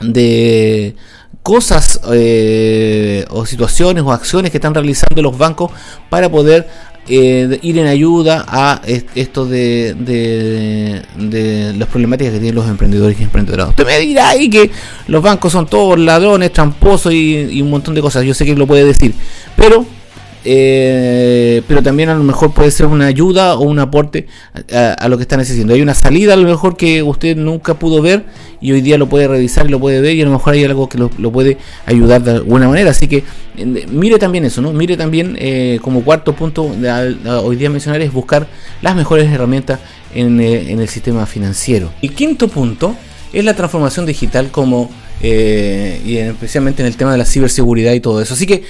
de 0.00 0.94
cosas 1.42 2.00
o 2.04 3.46
situaciones 3.46 4.04
o 4.04 4.12
acciones 4.12 4.52
que 4.52 4.58
están 4.58 4.74
realizando 4.74 5.22
los 5.22 5.36
bancos 5.36 5.72
para 6.08 6.28
poder 6.30 6.68
eh, 7.08 7.58
ir 7.62 7.78
en 7.78 7.86
ayuda 7.86 8.44
a 8.48 8.80
esto 8.86 9.46
de, 9.46 9.94
de, 9.94 11.74
las 11.76 11.88
problemáticas 11.88 12.32
que 12.32 12.38
tienen 12.38 12.54
los 12.54 12.68
emprendedores 12.68 13.18
y 13.20 13.24
emprendedoras. 13.24 13.68
Usted 13.70 13.86
me 13.86 13.98
dirá 14.00 14.30
ahí 14.30 14.48
que 14.48 14.70
los 15.08 15.22
bancos 15.22 15.52
son 15.52 15.66
todos 15.66 15.98
ladrones, 15.98 16.52
tramposos 16.52 17.12
y 17.12 17.60
un 17.60 17.70
montón 17.70 17.94
de 17.94 18.00
cosas. 18.00 18.24
Yo 18.24 18.34
sé 18.34 18.44
que 18.44 18.54
lo 18.54 18.66
puede 18.66 18.84
decir, 18.84 19.14
pero 19.56 19.86
eh, 20.46 21.62
pero 21.66 21.82
también 21.82 22.10
a 22.10 22.14
lo 22.14 22.22
mejor 22.22 22.52
puede 22.52 22.70
ser 22.70 22.86
una 22.86 23.06
ayuda 23.06 23.54
o 23.54 23.62
un 23.62 23.78
aporte 23.78 24.26
a, 24.72 25.08
lo 25.08 25.16
que 25.16 25.22
están 25.22 25.38
necesitando. 25.38 25.72
Hay 25.74 25.80
una 25.80 25.94
salida 25.94 26.34
a 26.34 26.36
lo 26.36 26.46
mejor 26.46 26.76
que 26.76 27.02
usted 27.02 27.36
nunca 27.36 27.74
pudo 27.74 28.02
ver 28.02 28.26
y 28.60 28.72
hoy 28.72 28.82
día 28.82 28.98
lo 28.98 29.08
puede 29.08 29.26
revisar 29.26 29.66
y 29.66 29.70
lo 29.70 29.80
puede 29.80 30.00
ver 30.02 30.14
y 30.16 30.22
a 30.22 30.26
lo 30.26 30.32
mejor 30.32 30.52
hay 30.52 30.64
algo 30.64 30.88
que 30.88 30.98
lo, 30.98 31.08
puede 31.08 31.56
ayudar 31.86 32.22
de 32.22 32.32
alguna 32.32 32.68
manera. 32.68 32.90
Así 32.90 33.08
que 33.08 33.24
mire 33.90 34.18
también 34.18 34.44
eso, 34.44 34.60
¿no? 34.60 34.72
Mire 34.72 34.96
también 34.98 35.36
eh, 35.38 35.78
como 35.80 36.02
cuarto 36.02 36.34
punto 36.34 36.70
de, 36.76 36.90
hoy 37.28 37.56
día 37.56 37.70
mencionar 37.70 38.02
es 38.02 38.12
buscar 38.12 38.46
las 38.82 38.94
mejores 38.94 39.32
herramientas 39.32 39.80
en, 40.14 40.40
eh, 40.40 40.70
en, 40.70 40.80
el 40.80 40.88
sistema 40.88 41.24
financiero. 41.24 41.90
El 42.02 42.12
quinto 42.12 42.48
punto 42.48 42.94
es 43.32 43.44
la 43.44 43.54
transformación 43.54 44.04
digital 44.04 44.50
como 44.50 44.90
y 45.22 46.18
especialmente 46.18 46.82
en 46.82 46.86
el 46.86 46.98
tema 46.98 47.12
de 47.12 47.16
la 47.16 47.24
ciberseguridad 47.24 47.94
y 47.94 48.00
todo 48.00 48.20
eso. 48.20 48.34
Así 48.34 48.46
que 48.46 48.64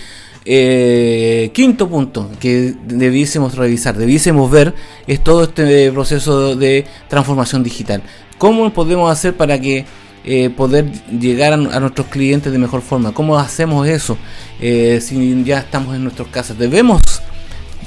eh, 0.47 1.51
quinto 1.55 1.89
punto 1.89 2.31
que 2.39 2.75
debiésemos 2.87 3.55
revisar, 3.55 3.97
debiésemos 3.97 4.51
ver, 4.51 4.75
es 5.07 5.25
todo 5.25 5.45
este 5.45 5.91
proceso 5.91 6.55
de 6.55 6.85
transformación 7.09 7.63
digital. 7.63 8.03
¿Cómo 8.37 8.71
podemos 8.73 9.11
hacer 9.11 9.35
para 9.37 9.59
que 9.59 9.87
eh, 10.25 10.51
poder 10.51 10.91
llegar 11.09 11.55
a, 11.55 11.57
nuestros 11.57 12.09
clientes 12.09 12.53
de 12.53 12.59
mejor 12.59 12.83
forma? 12.83 13.13
¿Cómo 13.15 13.39
hacemos 13.39 13.89
eso 13.89 14.19
eh, 14.61 15.01
si 15.01 15.45
ya 15.45 15.61
estamos 15.61 15.97
en 15.97 16.03
nuestras 16.03 16.29
casas? 16.29 16.59
Debemos 16.59 17.01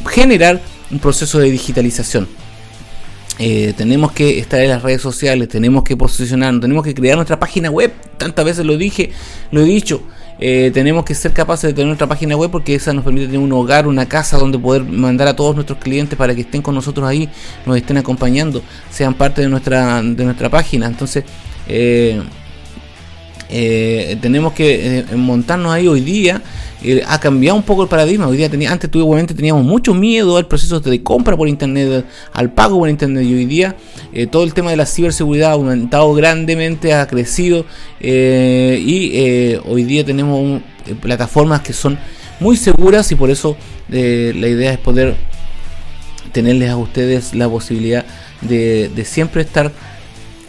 generar 0.08 0.60
un 0.90 0.98
proceso 0.98 1.38
de 1.40 1.52
digitalización. 1.52 2.28
tenemos 3.38 4.14
que 4.14 4.40
estar 4.40 4.60
en 4.62 4.70
las 4.70 4.82
redes 4.82 5.02
sociales, 5.02 5.48
tenemos 5.48 5.84
que 5.84 5.96
posicionarnos, 5.96 6.62
tenemos 6.62 6.84
que 6.84 6.96
crear 6.96 7.18
nuestra 7.18 7.40
página 7.40 7.70
web. 7.70 7.94
Tantas 8.18 8.44
veces 8.44 8.66
lo 8.66 8.78
dije, 8.78 9.12
lo 9.52 9.62
he 9.62 9.66
dicho. 9.66 10.02
Eh, 10.40 10.70
tenemos 10.74 11.04
que 11.04 11.16
ser 11.16 11.34
capaces 11.34 11.70
de 11.70 11.74
tener 11.74 11.88
nuestra 11.88 12.08
página 12.08 12.36
web 12.36 12.52
porque 12.52 12.76
esa 12.76 12.94
nos 12.94 13.04
permite 13.04 13.26
tener 13.26 13.42
un 13.42 13.52
hogar, 13.52 13.88
una 13.88 14.08
casa 14.08 14.38
donde 14.38 14.60
poder 14.60 14.84
mandar 14.84 15.28
a 15.28 15.36
todos 15.36 15.56
nuestros 15.56 15.80
clientes 15.80 16.18
para 16.18 16.36
que 16.36 16.42
estén 16.42 16.62
con 16.62 16.76
nosotros 16.76 17.08
ahí, 17.08 17.28
nos 17.66 17.78
estén 17.78 17.98
acompañando, 17.98 18.62
sean 18.92 19.14
parte 19.16 19.42
de 19.42 19.50
nuestra, 19.50 20.02
de 20.04 20.26
nuestra 20.26 20.50
página. 20.50 20.86
Entonces, 20.86 21.24
eh, 21.68 22.22
eh, 23.50 24.18
tenemos 24.22 24.54
que 24.54 25.06
montarnos 25.16 25.72
ahí 25.72 25.88
hoy 25.88 26.02
día 26.02 26.42
eh, 26.84 27.04
ha 27.08 27.20
cambiado 27.20 27.58
un 27.58 27.64
poco 27.64 27.84
el 27.84 27.90
paradigma. 27.90 28.28
Hoy 28.28 28.38
día 28.38 28.50
tenía, 28.50 28.72
antes 28.72 28.90
obviamente 28.94 29.34
teníamos 29.34 29.64
mucho 29.64 29.96
miedo 29.96 30.38
al 30.38 30.48
proceso 30.48 30.80
de 30.80 31.02
compra 31.02 31.36
por 31.36 31.48
internet, 31.48 32.06
al 32.34 32.52
pago 32.52 32.78
por 32.78 32.90
internet 32.90 33.24
y 33.24 33.34
hoy 33.34 33.46
día 33.46 33.76
eh, 34.14 34.28
todo 34.28 34.44
el 34.44 34.54
tema 34.54 34.70
de 34.72 34.78
la 34.78 34.86
ciberseguridad 34.86 35.52
ha 35.52 35.54
aumentado 35.54 36.14
grandemente, 36.14 36.94
ha 36.94 37.08
crecido 37.08 37.66
eh, 38.00 38.80
y 38.80 39.56
hoy 39.68 39.84
día 39.84 40.06
tenemos 40.06 40.62
plataformas 41.02 41.62
que 41.62 41.74
son 41.74 41.98
muy 42.40 42.56
seguras 42.56 43.12
y 43.12 43.16
por 43.16 43.32
eso 43.32 43.58
la 43.90 44.48
idea 44.48 44.72
es 44.72 44.78
poder 44.78 45.16
tenerles 46.32 46.70
a 46.70 46.78
ustedes 46.78 47.34
la 47.34 47.50
posibilidad 47.50 48.06
de 48.42 49.04
siempre 49.04 49.42
estar 49.42 49.72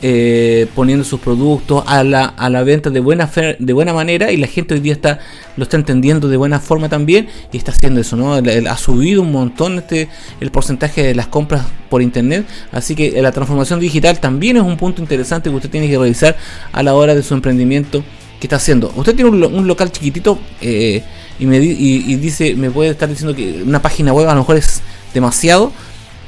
eh, 0.00 0.66
poniendo 0.74 1.04
sus 1.04 1.20
productos 1.20 1.82
a 1.86 2.04
la, 2.04 2.24
a 2.24 2.48
la 2.50 2.62
venta 2.62 2.90
de 2.90 3.00
buena 3.00 3.30
de 3.58 3.72
buena 3.72 3.92
manera 3.92 4.30
y 4.30 4.36
la 4.36 4.46
gente 4.46 4.74
hoy 4.74 4.80
día 4.80 4.92
está 4.92 5.18
lo 5.56 5.64
está 5.64 5.76
entendiendo 5.76 6.28
de 6.28 6.36
buena 6.36 6.60
forma 6.60 6.88
también 6.88 7.28
y 7.52 7.56
está 7.56 7.72
haciendo 7.72 8.00
eso 8.00 8.16
no 8.16 8.34
ha 8.34 8.76
subido 8.76 9.22
un 9.22 9.32
montón 9.32 9.78
este 9.78 10.08
el 10.40 10.50
porcentaje 10.50 11.02
de 11.02 11.14
las 11.14 11.26
compras 11.26 11.66
por 11.88 12.00
internet 12.00 12.46
así 12.70 12.94
que 12.94 13.20
la 13.20 13.32
transformación 13.32 13.80
digital 13.80 14.20
también 14.20 14.56
es 14.56 14.62
un 14.62 14.76
punto 14.76 15.02
interesante 15.02 15.50
que 15.50 15.56
usted 15.56 15.70
tiene 15.70 15.88
que 15.88 15.98
revisar 15.98 16.36
a 16.72 16.82
la 16.82 16.94
hora 16.94 17.14
de 17.14 17.22
su 17.22 17.34
emprendimiento 17.34 18.04
que 18.38 18.46
está 18.46 18.56
haciendo. 18.56 18.92
Usted 18.96 19.14
tiene 19.14 19.30
un, 19.30 19.66
local 19.66 19.90
chiquitito 19.90 20.38
eh, 20.60 21.02
y 21.38 21.46
me 21.46 21.58
y 21.58 22.14
dice 22.16 22.54
me 22.54 22.70
puede 22.70 22.90
estar 22.90 23.08
diciendo 23.08 23.34
que 23.34 23.62
una 23.64 23.82
página 23.82 24.12
web 24.12 24.28
a 24.28 24.34
lo 24.34 24.40
mejor 24.40 24.56
es 24.56 24.80
demasiado 25.14 25.72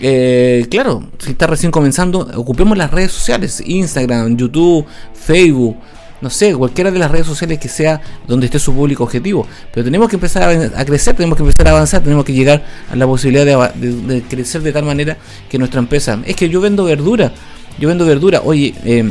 eh, 0.00 0.66
claro, 0.71 1.04
si 1.19 1.33
está 1.33 1.47
recién 1.47 1.71
comenzando, 1.71 2.21
ocupemos 2.35 2.76
las 2.76 2.90
redes 2.90 3.12
sociales, 3.12 3.62
Instagram, 3.64 4.37
YouTube, 4.37 4.87
Facebook, 5.12 5.76
no 6.21 6.30
sé, 6.30 6.54
cualquiera 6.54 6.90
de 6.90 6.99
las 6.99 7.11
redes 7.11 7.26
sociales 7.26 7.59
que 7.59 7.69
sea 7.69 8.00
donde 8.26 8.47
esté 8.47 8.59
su 8.59 8.75
público 8.75 9.04
objetivo. 9.04 9.47
Pero 9.73 9.85
tenemos 9.85 10.09
que 10.09 10.16
empezar 10.16 10.42
a, 10.75 10.85
crecer, 10.85 11.16
tenemos 11.16 11.37
que 11.37 11.42
empezar 11.42 11.69
a 11.69 11.71
avanzar, 11.73 12.02
tenemos 12.02 12.25
que 12.25 12.33
llegar 12.33 12.64
a 12.90 12.97
la 12.97 13.07
posibilidad 13.07 13.75
de, 13.75 14.23
crecer 14.28 14.62
de 14.62 14.73
tal 14.73 14.85
manera 14.85 15.16
que 15.49 15.59
nuestra 15.59 15.80
empresa... 15.80 16.21
Es 16.26 16.37
que 16.37 16.49
yo 16.49 16.61
vendo 16.61 16.85
verdura, 16.85 17.33
yo 17.78 17.88
vendo 17.88 18.04
verdura, 18.07 18.42
oye... 18.45 18.75
Eh, 18.85 19.11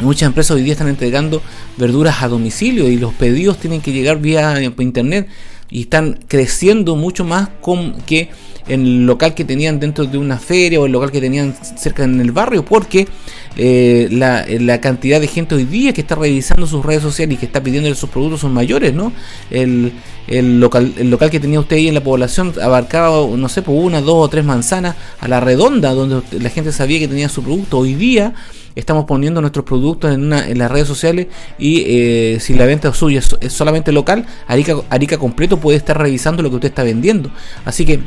muchas 0.00 0.26
empresas 0.26 0.56
hoy 0.56 0.62
día 0.62 0.72
están 0.72 0.88
entregando 0.88 1.42
verduras 1.76 2.22
a 2.22 2.28
domicilio 2.28 2.88
y 2.88 2.96
los 2.96 3.12
pedidos 3.14 3.58
tienen 3.58 3.80
que 3.80 3.92
llegar 3.92 4.18
vía 4.18 4.60
internet 4.78 5.28
y 5.70 5.82
están 5.82 6.18
creciendo 6.26 6.96
mucho 6.96 7.24
más 7.24 7.50
con 7.60 8.00
que 8.02 8.30
en 8.68 8.80
el 8.82 9.06
local 9.06 9.34
que 9.34 9.44
tenían 9.44 9.80
dentro 9.80 10.04
de 10.04 10.18
una 10.18 10.38
feria 10.38 10.80
o 10.80 10.86
el 10.86 10.92
local 10.92 11.10
que 11.10 11.20
tenían 11.20 11.54
cerca 11.76 12.04
en 12.04 12.20
el 12.20 12.32
barrio, 12.32 12.64
porque 12.64 13.08
eh, 13.56 14.08
la, 14.10 14.44
la, 14.48 14.80
cantidad 14.80 15.20
de 15.20 15.26
gente 15.26 15.54
hoy 15.54 15.64
día 15.64 15.92
que 15.92 16.00
está 16.00 16.14
revisando 16.14 16.66
sus 16.66 16.84
redes 16.84 17.02
sociales 17.02 17.34
y 17.34 17.38
que 17.38 17.46
está 17.46 17.62
pidiendo 17.62 17.92
sus 17.94 18.08
productos 18.08 18.40
son 18.40 18.54
mayores, 18.54 18.94
¿no? 18.94 19.12
El, 19.50 19.92
el, 20.26 20.60
local, 20.60 20.94
el 20.96 21.10
local 21.10 21.30
que 21.30 21.40
tenía 21.40 21.60
usted 21.60 21.76
ahí 21.76 21.88
en 21.88 21.94
la 21.94 22.02
población 22.02 22.54
abarcaba, 22.62 23.26
no 23.36 23.48
sé, 23.48 23.62
por 23.62 23.74
una, 23.74 24.00
dos 24.00 24.14
o 24.16 24.28
tres 24.28 24.44
manzanas 24.44 24.96
a 25.20 25.28
la 25.28 25.40
redonda, 25.40 25.92
donde 25.92 26.22
la 26.38 26.48
gente 26.48 26.72
sabía 26.72 26.98
que 26.98 27.08
tenía 27.08 27.28
su 27.28 27.42
producto. 27.42 27.78
Hoy 27.78 27.94
día 27.94 28.34
estamos 28.74 29.04
poniendo 29.04 29.40
nuestros 29.40 29.64
productos 29.64 30.14
en, 30.14 30.24
una, 30.24 30.48
en 30.48 30.58
las 30.58 30.70
redes 30.70 30.88
sociales 30.88 31.26
y 31.58 31.84
eh, 31.86 32.38
si 32.40 32.54
la 32.54 32.66
venta 32.66 32.92
suya 32.94 33.20
es, 33.40 33.52
solamente 33.52 33.92
local, 33.92 34.26
Arica, 34.46 34.76
Arica 34.88 35.18
completo 35.18 35.58
puede 35.58 35.76
estar 35.76 35.98
revisando 35.98 36.42
lo 36.42 36.50
que 36.50 36.56
usted 36.56 36.68
está 36.68 36.82
vendiendo. 36.82 37.30
Así 37.64 37.84
que 37.84 38.00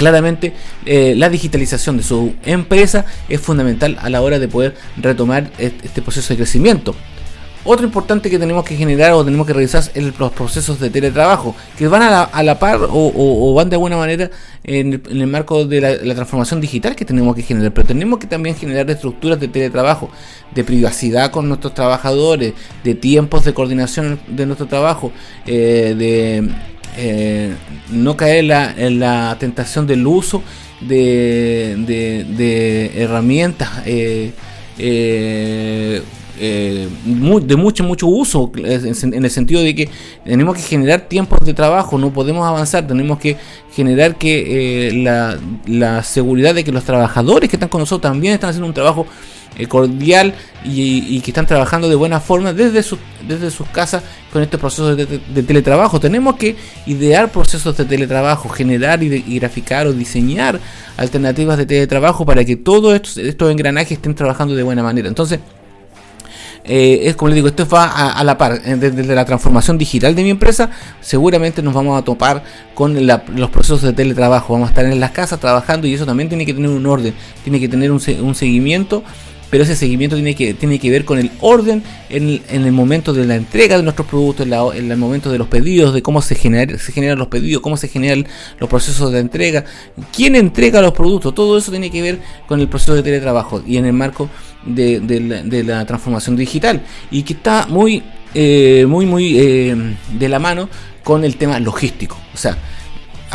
Claramente 0.00 0.54
eh, 0.86 1.12
la 1.14 1.28
digitalización 1.28 1.98
de 1.98 2.02
su 2.02 2.32
empresa 2.46 3.04
es 3.28 3.38
fundamental 3.38 3.98
a 4.00 4.08
la 4.08 4.22
hora 4.22 4.38
de 4.38 4.48
poder 4.48 4.74
retomar 4.96 5.50
este 5.58 6.00
proceso 6.00 6.32
de 6.32 6.38
crecimiento. 6.38 6.94
Otro 7.64 7.84
importante 7.84 8.30
que 8.30 8.38
tenemos 8.38 8.64
que 8.64 8.76
generar 8.76 9.12
o 9.12 9.22
tenemos 9.22 9.46
que 9.46 9.52
revisar 9.52 9.82
es 9.92 10.18
los 10.18 10.32
procesos 10.32 10.80
de 10.80 10.88
teletrabajo, 10.88 11.54
que 11.76 11.86
van 11.86 12.00
a 12.00 12.42
la, 12.42 12.58
par 12.58 12.80
o, 12.90 13.52
van 13.54 13.68
de 13.68 13.76
alguna 13.76 13.98
manera 13.98 14.30
en 14.64 15.02
el, 15.10 15.26
marco 15.26 15.66
de 15.66 15.82
la, 15.82 16.14
transformación 16.14 16.62
digital 16.62 16.96
que 16.96 17.04
tenemos 17.04 17.36
que 17.36 17.42
generar, 17.42 17.74
pero 17.74 17.86
tenemos 17.86 18.18
que 18.18 18.26
también 18.26 18.56
generar 18.56 18.90
estructuras 18.90 19.38
de 19.38 19.48
teletrabajo, 19.48 20.10
de 20.54 20.64
privacidad 20.64 21.30
con 21.30 21.46
nuestros 21.46 21.74
trabajadores, 21.74 22.54
de 22.82 22.94
tiempos 22.94 23.44
de 23.44 23.52
coordinación 23.52 24.18
de 24.28 24.46
nuestro 24.46 24.66
trabajo, 24.66 25.12
eh, 25.44 25.94
de 25.98 26.48
eh, 27.02 27.54
no 27.90 28.14
caer 28.16 28.44
en 28.76 29.00
la, 29.00 29.36
tentación 29.40 29.86
del 29.86 30.06
uso 30.06 30.42
de, 30.82 31.72
herramientas 32.94 33.70
eh, 33.86 34.32
eh, 36.40 36.88
de 37.04 37.56
mucho, 37.56 37.84
mucho 37.84 38.06
uso, 38.06 38.50
en 38.56 39.24
el 39.24 39.30
sentido 39.30 39.62
de 39.62 39.74
que 39.74 39.88
tenemos 40.24 40.56
que 40.56 40.62
generar 40.62 41.02
tiempos 41.02 41.38
de 41.44 41.54
trabajo, 41.54 41.98
no 41.98 42.12
podemos 42.12 42.46
avanzar, 42.46 42.86
tenemos 42.86 43.18
que 43.18 43.36
generar 43.72 44.16
que 44.16 44.90
la, 45.04 45.38
la 45.66 46.02
seguridad 46.02 46.54
de 46.54 46.64
que 46.64 46.72
los 46.72 46.84
trabajadores 46.84 47.48
que 47.48 47.56
están 47.56 47.68
con 47.68 47.80
nosotros 47.80 48.10
también 48.10 48.34
están 48.34 48.50
haciendo 48.50 48.66
un 48.66 48.74
trabajo 48.74 49.06
eh, 49.58 49.66
cordial 49.66 50.32
y, 50.64 51.20
que 51.20 51.32
están 51.32 51.44
trabajando 51.44 51.88
de 51.88 51.96
buena 51.96 52.20
forma 52.20 52.52
desde, 52.52 52.82
su, 52.82 52.96
desde 53.26 53.50
sus 53.50 53.66
casas 53.68 54.02
con 54.32 54.42
estos 54.42 54.60
procesos 54.60 54.96
de, 54.96 55.42
teletrabajo. 55.42 55.98
Tenemos 55.98 56.36
que 56.36 56.54
idear 56.86 57.32
procesos 57.32 57.76
de 57.76 57.84
teletrabajo, 57.84 58.48
generar 58.48 59.02
y, 59.02 59.38
graficar 59.38 59.86
o 59.86 59.92
diseñar 59.92 60.60
alternativas 60.96 61.58
de 61.58 61.66
teletrabajo 61.66 62.24
para 62.24 62.44
que 62.44 62.56
todos 62.56 62.94
estos, 62.94 63.16
estos 63.16 63.50
engranajes 63.50 63.92
estén 63.92 64.14
trabajando 64.14 64.54
de 64.54 64.62
buena 64.62 64.82
manera. 64.82 65.08
Entonces, 65.08 65.40
eh, 66.64 67.00
es 67.04 67.16
como 67.16 67.30
le 67.30 67.34
digo, 67.36 67.48
esto 67.48 67.66
va 67.68 67.86
a, 67.86 68.22
la 68.24 68.36
par. 68.36 68.60
Eh, 68.64 68.76
desde, 68.76 69.14
la 69.14 69.24
transformación 69.24 69.78
digital 69.78 70.14
de 70.14 70.22
mi 70.22 70.30
empresa, 70.30 70.70
seguramente 71.00 71.62
nos 71.62 71.74
vamos 71.74 71.98
a 71.98 72.04
topar 72.04 72.42
con 72.74 73.06
los 73.06 73.50
procesos 73.50 73.82
de 73.82 73.92
teletrabajo. 73.92 74.52
Vamos 74.52 74.68
a 74.68 74.70
estar 74.70 74.84
en 74.84 75.00
las 75.00 75.10
casas 75.10 75.40
trabajando 75.40 75.86
y 75.86 75.94
eso 75.94 76.06
también 76.06 76.28
tiene 76.28 76.46
que 76.46 76.54
tener 76.54 76.70
un 76.70 76.86
orden, 76.86 77.14
tiene 77.42 77.60
que 77.60 77.68
tener 77.68 77.90
un, 77.90 78.00
un 78.22 78.34
seguimiento 78.34 79.02
pero 79.50 79.64
ese 79.64 79.76
seguimiento 79.76 80.16
tiene 80.16 80.34
que, 80.34 80.54
tiene 80.54 80.78
que 80.78 80.90
ver 80.90 81.04
con 81.04 81.18
el 81.18 81.30
orden 81.40 81.82
en, 82.08 82.40
el 82.48 82.72
momento 82.72 83.12
de 83.12 83.26
la 83.26 83.34
entrega 83.34 83.76
de 83.76 83.82
nuestros 83.82 84.06
productos, 84.06 84.46
en, 84.46 84.90
el 84.90 84.96
momento 84.96 85.30
de 85.30 85.38
los 85.38 85.48
pedidos, 85.48 85.92
de 85.92 86.02
cómo 86.02 86.22
se, 86.22 86.34
se 86.34 86.92
generan 86.92 87.18
los 87.18 87.28
pedidos, 87.28 87.62
cómo 87.62 87.76
se 87.76 87.88
generan 87.88 88.26
los 88.58 88.70
procesos 88.70 89.12
de 89.12 89.18
entrega, 89.18 89.64
quién 90.14 90.36
entrega 90.36 90.80
los 90.80 90.92
productos, 90.92 91.34
todo 91.34 91.58
eso 91.58 91.70
tiene 91.70 91.90
que 91.90 92.00
ver 92.00 92.20
con 92.46 92.60
el 92.60 92.68
proceso 92.68 92.94
de 92.94 93.02
teletrabajo 93.02 93.62
y 93.66 93.76
en 93.76 93.86
el 93.86 93.92
marco 93.92 94.30
de, 94.64 95.64
la, 95.66 95.84
transformación 95.84 96.36
digital 96.36 96.82
y 97.10 97.22
que 97.22 97.32
está 97.32 97.66
muy, 97.68 98.02
eh, 98.34 98.86
muy, 98.88 99.06
muy 99.06 99.38
eh, 99.38 99.96
de 100.18 100.28
la 100.28 100.38
mano 100.38 100.68
con 101.02 101.24
el 101.24 101.36
tema 101.36 101.58
logístico. 101.58 102.16
O 102.34 102.36
sea, 102.36 102.56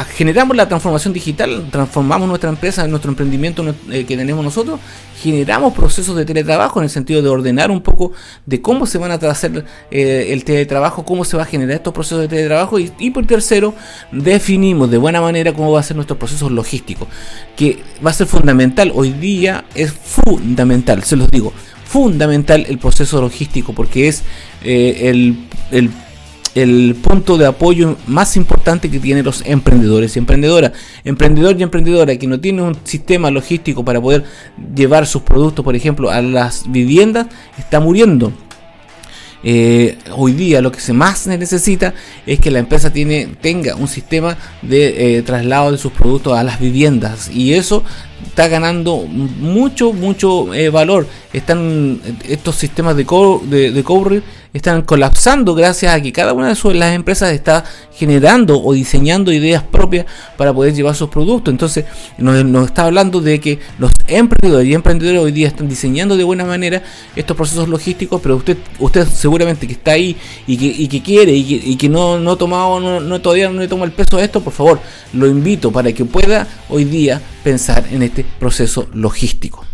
generamos 0.03 0.57
la 0.57 0.67
transformación 0.67 1.13
digital, 1.13 1.69
transformamos 1.71 2.27
nuestra 2.27 2.49
empresa, 2.49 2.85
nuestro 2.87 3.11
emprendimiento 3.11 3.63
eh, 3.89 4.05
que 4.05 4.17
tenemos 4.17 4.43
nosotros, 4.43 4.79
generamos 5.21 5.73
procesos 5.73 6.17
de 6.17 6.25
teletrabajo 6.25 6.79
en 6.79 6.83
el 6.83 6.89
sentido 6.89 7.21
de 7.21 7.29
ordenar 7.29 7.71
un 7.71 7.81
poco 7.81 8.11
de 8.45 8.61
cómo 8.61 8.85
se 8.85 8.97
van 8.97 9.11
a 9.11 9.15
hacer 9.15 9.63
eh, 9.91 10.27
el 10.31 10.43
teletrabajo, 10.43 11.05
cómo 11.05 11.23
se 11.23 11.37
va 11.37 11.43
a 11.43 11.45
generar 11.45 11.77
estos 11.77 11.93
procesos 11.93 12.21
de 12.21 12.27
teletrabajo 12.27 12.77
y, 12.79 13.11
por 13.11 13.25
tercero, 13.25 13.73
definimos 14.11 14.91
de 14.91 14.97
buena 14.97 15.21
manera 15.21 15.53
cómo 15.53 15.71
va 15.71 15.79
a 15.79 15.83
ser 15.83 15.95
nuestro 15.95 16.19
proceso 16.19 16.49
logístico, 16.49 17.07
que 17.55 17.81
va 18.05 18.09
a 18.09 18.13
ser 18.13 18.27
fundamental, 18.27 18.91
hoy 18.93 19.11
día 19.11 19.63
es 19.75 19.93
fundamental, 19.93 21.03
se 21.03 21.15
los 21.15 21.29
digo, 21.29 21.53
fundamental 21.85 22.65
el 22.67 22.79
proceso 22.79 23.21
logístico 23.21 23.71
porque 23.73 24.09
es 24.09 24.23
eh, 24.63 25.09
el, 25.09 25.47
el 25.71 25.89
el 26.55 26.95
punto 27.01 27.37
de 27.37 27.45
apoyo 27.45 27.97
más 28.07 28.37
importante 28.37 28.89
que 28.89 28.99
tienen 28.99 29.25
los 29.25 29.43
emprendedores 29.45 30.15
y 30.15 30.19
emprendedoras. 30.19 30.71
Emprendedor 31.03 31.59
y 31.59 31.63
emprendedora 31.63 32.17
que 32.17 32.27
no 32.27 32.39
tiene 32.39 32.61
un 32.61 32.77
sistema 32.85 33.29
logístico 33.29 33.83
para 33.83 34.01
poder 34.01 34.23
llevar 34.73 35.05
sus 35.05 35.21
productos, 35.21 35.65
por 35.65 35.75
ejemplo, 35.75 36.09
a 36.09 36.21
las 36.21 36.71
viviendas, 36.71 37.27
está 37.57 37.81
muriendo. 37.81 38.31
Eh, 39.47 39.99
hoy 40.15 40.33
día 40.33 40.59
lo 40.59 40.71
que 40.71 40.79
se 40.79 40.91
más 40.91 41.27
necesita 41.27 41.93
es 42.25 42.39
que 42.39 42.49
la 42.49 42.57
empresa 42.57 42.91
tiene, 42.91 43.27
tenga 43.39 43.75
un 43.75 43.87
sistema 43.87 44.35
de 44.63 45.17
eh, 45.17 45.21
traslado 45.21 45.71
de 45.71 45.77
sus 45.77 45.91
productos 45.91 46.35
a 46.35 46.43
las 46.43 46.59
viviendas 46.59 47.29
y 47.29 47.53
eso 47.53 47.83
está 48.25 48.47
ganando 48.47 49.05
mucho, 49.05 49.93
mucho 49.93 50.51
eh, 50.53 50.69
valor. 50.69 51.07
Están 51.31 52.01
estos 52.27 52.55
sistemas 52.55 52.95
de, 52.97 53.05
co 53.05 53.39
de, 53.45 53.83
cobre 53.83 54.23
están 54.55 54.83
colapsando 54.83 55.53
gracias 55.53 55.93
a 55.93 56.01
que 56.01 56.13
cada 56.13 56.31
una 56.31 56.53
de 56.53 56.73
las 56.75 56.95
empresas 56.95 57.33
está 57.33 57.65
generando 57.93 58.63
o 58.63 58.71
diseñando 58.71 59.33
ideas 59.33 59.61
propias 59.63 60.05
para 60.37 60.53
poder 60.53 60.73
llevar 60.73 60.95
sus 60.95 61.09
productos. 61.09 61.51
Entonces 61.51 61.83
nos, 62.17 62.65
está 62.65 62.85
hablando 62.85 63.19
de 63.19 63.41
que 63.41 63.59
los 63.79 63.91
emprendedores 64.07 64.65
y 64.65 64.73
emprendedores 64.73 65.21
hoy 65.21 65.33
día 65.33 65.49
están 65.49 65.67
diseñando 65.67 66.15
de 66.15 66.23
buena 66.23 66.45
manera 66.45 66.81
estos 67.17 67.35
procesos 67.35 67.67
logísticos, 67.67 68.21
pero 68.21 68.37
usted 68.37 68.57
usted 68.79 69.05
seguramente 69.09 69.67
que 69.67 69.73
está 69.73 69.91
ahí 69.91 70.15
y 70.47 70.87
que, 70.87 71.03
quiere 71.03 71.33
y 71.33 71.75
que, 71.75 71.89
no, 71.89 72.17
no 72.17 72.31
ha 72.31 72.37
tomado, 72.37 72.79
no, 72.79 73.21
todavía 73.21 73.49
no 73.49 73.59
le 73.59 73.67
toma 73.67 73.83
el 73.83 73.91
peso 73.91 74.17
a 74.17 74.23
esto, 74.23 74.39
por 74.39 74.53
favor, 74.53 74.79
lo 75.11 75.27
invito 75.27 75.69
para 75.69 75.91
que 75.91 76.05
pueda 76.05 76.47
hoy 76.69 76.85
día 76.85 77.21
pensar 77.43 77.85
en 77.91 78.03
este 78.03 78.25
proceso 78.39 78.87
logístico. 78.93 79.64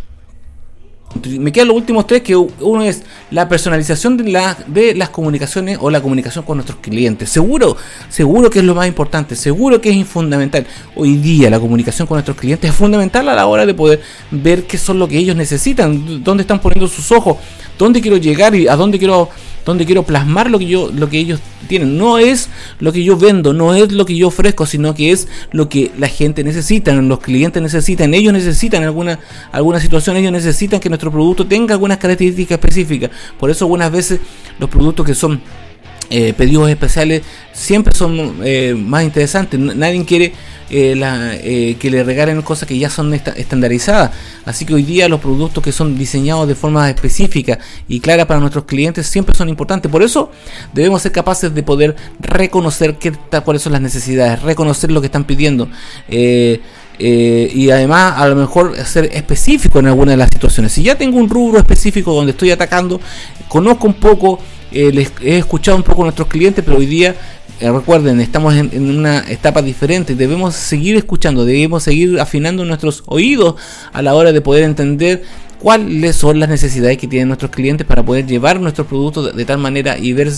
Me 1.39 1.51
quedan 1.51 1.67
los 1.67 1.77
últimos 1.77 2.07
tres, 2.07 2.21
que 2.21 2.35
uno 2.35 2.83
es 2.83 3.03
la 3.31 3.49
personalización 3.49 4.17
de, 4.17 4.55
de 4.67 4.95
las 4.95 5.09
comunicaciones 5.09 5.77
o 5.81 5.89
la 5.89 6.01
comunicación 6.01 6.45
con 6.45 6.57
nuestros 6.57 6.79
clientes. 6.79 7.29
Seguro, 7.29 7.75
seguro 8.09 8.49
que 8.49 8.59
es 8.59 8.65
lo 8.65 8.73
más 8.73 8.87
importante, 8.87 9.35
seguro 9.35 9.81
que 9.81 9.89
es 9.89 10.07
fundamental. 10.07 10.65
Hoy 10.95 11.17
día 11.17 11.49
la 11.49 11.59
comunicación 11.59 12.07
con 12.07 12.15
nuestros 12.15 12.37
clientes 12.37 12.69
es 12.69 12.75
fundamental 12.75 13.27
a 13.29 13.35
la 13.35 13.45
hora 13.45 13.65
de 13.65 13.73
poder 13.73 14.01
ver 14.31 14.65
qué 14.65 14.77
son 14.77 14.99
lo 14.99 15.07
que 15.07 15.17
ellos 15.17 15.35
necesitan, 15.35 16.23
dónde 16.23 16.41
están 16.41 16.59
poniendo 16.59 16.87
sus 16.87 17.11
ojos, 17.11 17.37
dónde 17.77 18.01
quiero 18.01 18.17
llegar 18.17 18.55
y 18.55 18.67
a 18.67 18.75
dónde 18.75 18.97
quiero 18.97 19.29
donde 19.65 19.85
quiero 19.85 20.03
plasmar 20.03 20.49
lo 20.49 20.59
que 20.59 20.67
yo 20.67 20.91
lo 20.91 21.09
que 21.09 21.19
ellos 21.19 21.39
tienen. 21.67 21.97
No 21.97 22.17
es 22.17 22.49
lo 22.79 22.91
que 22.91 23.03
yo 23.03 23.17
vendo 23.17 23.53
no 23.53 23.73
es 23.73 23.91
lo 23.91 24.05
que 24.05 24.15
yo 24.15 24.27
ofrezco 24.27 24.65
sino 24.65 24.93
que 24.93 25.11
es 25.11 25.27
lo 25.51 25.69
que 25.69 25.91
la 25.97 26.07
gente 26.07 26.43
necesita 26.43 26.93
los 26.93 27.19
clientes 27.19 27.61
necesitan 27.61 28.13
ellos 28.13 28.33
necesitan 28.33 28.83
alguna 28.83 29.19
alguna 29.51 29.79
situación 29.79 30.17
ellos 30.17 30.31
necesitan 30.31 30.79
que 30.79 30.89
nuestro 30.89 31.11
producto 31.11 31.45
tenga 31.45 31.73
algunas 31.73 31.97
características 31.97 32.57
específicas 32.57 33.11
por 33.39 33.49
eso 33.49 33.65
algunas 33.65 33.91
veces 33.91 34.19
los 34.59 34.69
productos 34.69 35.05
que 35.05 35.15
son 35.15 35.41
eh, 36.13 36.33
pedidos 36.33 36.69
especiales 36.69 37.21
siempre 37.53 37.95
son 37.95 38.41
eh, 38.43 38.75
más 38.77 39.03
interesantes. 39.03 39.57
Nadie 39.57 40.03
quiere 40.03 40.33
eh, 40.69 41.77
que 41.79 41.89
le 41.89 42.03
regalen 42.03 42.41
cosas 42.41 42.67
que 42.67 42.77
ya 42.77 42.89
son 42.89 43.13
estandarizadas. 43.13 44.11
Así 44.43 44.65
que 44.65 44.73
hoy 44.73 44.83
día 44.83 45.07
los 45.07 45.21
productos 45.21 45.63
que 45.63 45.71
son 45.71 45.97
diseñados 45.97 46.49
de 46.49 46.55
forma 46.55 46.89
específica 46.89 47.59
y 47.87 48.01
clara 48.01 48.27
para 48.27 48.41
nuestros 48.41 48.65
clientes 48.65 49.07
siempre 49.07 49.33
son 49.33 49.47
importantes. 49.47 49.89
Por 49.89 50.03
eso 50.03 50.31
debemos 50.73 51.01
ser 51.01 51.13
capaces 51.13 51.55
de 51.55 51.63
poder 51.63 51.95
reconocer 52.19 52.97
qué, 52.97 53.13
cuáles 53.45 53.61
son 53.61 53.71
las 53.71 53.81
necesidades, 53.81 54.41
reconocer 54.41 54.91
lo 54.91 54.99
que 54.99 55.07
están 55.07 55.23
pidiendo. 55.23 55.69
y 56.09 57.69
además 57.71 58.15
a 58.17 58.27
lo 58.27 58.35
mejor 58.35 58.75
ser 58.85 59.05
específico 59.13 59.79
en 59.79 59.87
alguna 59.87 60.11
de 60.11 60.17
las 60.17 60.29
situaciones. 60.29 60.73
Si 60.73 60.83
ya 60.83 60.97
tengo 60.97 61.17
un 61.17 61.29
rubro 61.29 61.57
específico 61.57 62.13
donde 62.13 62.31
estoy 62.31 62.51
atacando, 62.51 62.99
conozco 63.47 63.87
un 63.87 63.93
poco 63.93 64.39
eh, 64.71 64.91
les 64.91 65.11
he 65.21 65.37
escuchado 65.37 65.77
un 65.77 65.83
poco 65.83 66.01
a 66.01 66.05
nuestros 66.05 66.27
clientes, 66.27 66.63
pero 66.65 66.77
hoy 66.77 66.85
día, 66.85 67.15
eh, 67.59 67.71
recuerden, 67.71 68.19
estamos 68.19 68.55
en, 68.55 68.69
en, 68.73 68.89
una 68.89 69.29
etapa 69.29 69.61
diferente. 69.61 70.15
Debemos 70.15 70.55
seguir 70.55 70.95
escuchando, 70.95 71.45
debemos 71.45 71.83
seguir 71.83 72.19
afinando 72.19 72.65
nuestros 72.65 73.03
oídos 73.05 73.55
a 73.93 74.01
la 74.01 74.15
hora 74.15 74.31
de 74.31 74.41
poder 74.41 74.63
entender 74.63 75.23
cuáles 75.61 76.15
son 76.15 76.39
las 76.39 76.49
necesidades 76.49 76.97
que 76.97 77.07
tienen 77.07 77.27
nuestros 77.27 77.51
clientes 77.51 77.85
para 77.85 78.03
poder 78.03 78.25
llevar 78.25 78.59
nuestros 78.59 78.87
productos 78.87 79.35
de, 79.35 79.45
tal 79.45 79.59
manera 79.59 79.95
y 79.97 80.11
ver, 80.11 80.27
eh, 80.27 80.33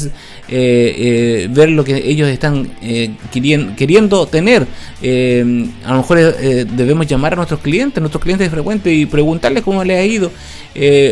eh, 0.50 1.48
ver 1.50 1.70
lo 1.70 1.86
que 1.86 1.96
ellos 1.96 2.28
están 2.28 2.70
eh, 2.82 3.12
queriendo, 3.32 4.28
tener. 4.28 4.64
a 4.64 5.92
lo 5.92 5.98
mejor 5.98 6.18
debemos 6.18 7.08
llamar 7.08 7.34
a 7.34 7.36
nuestros 7.38 7.62
clientes, 7.62 8.02
nuestros 8.02 8.22
clientes 8.22 8.50
frecuentes 8.50 8.94
y 8.94 9.06
preguntarles 9.06 9.64
cómo 9.64 9.82
les 9.84 9.98
ha 9.98 10.04
ido. 10.04 10.30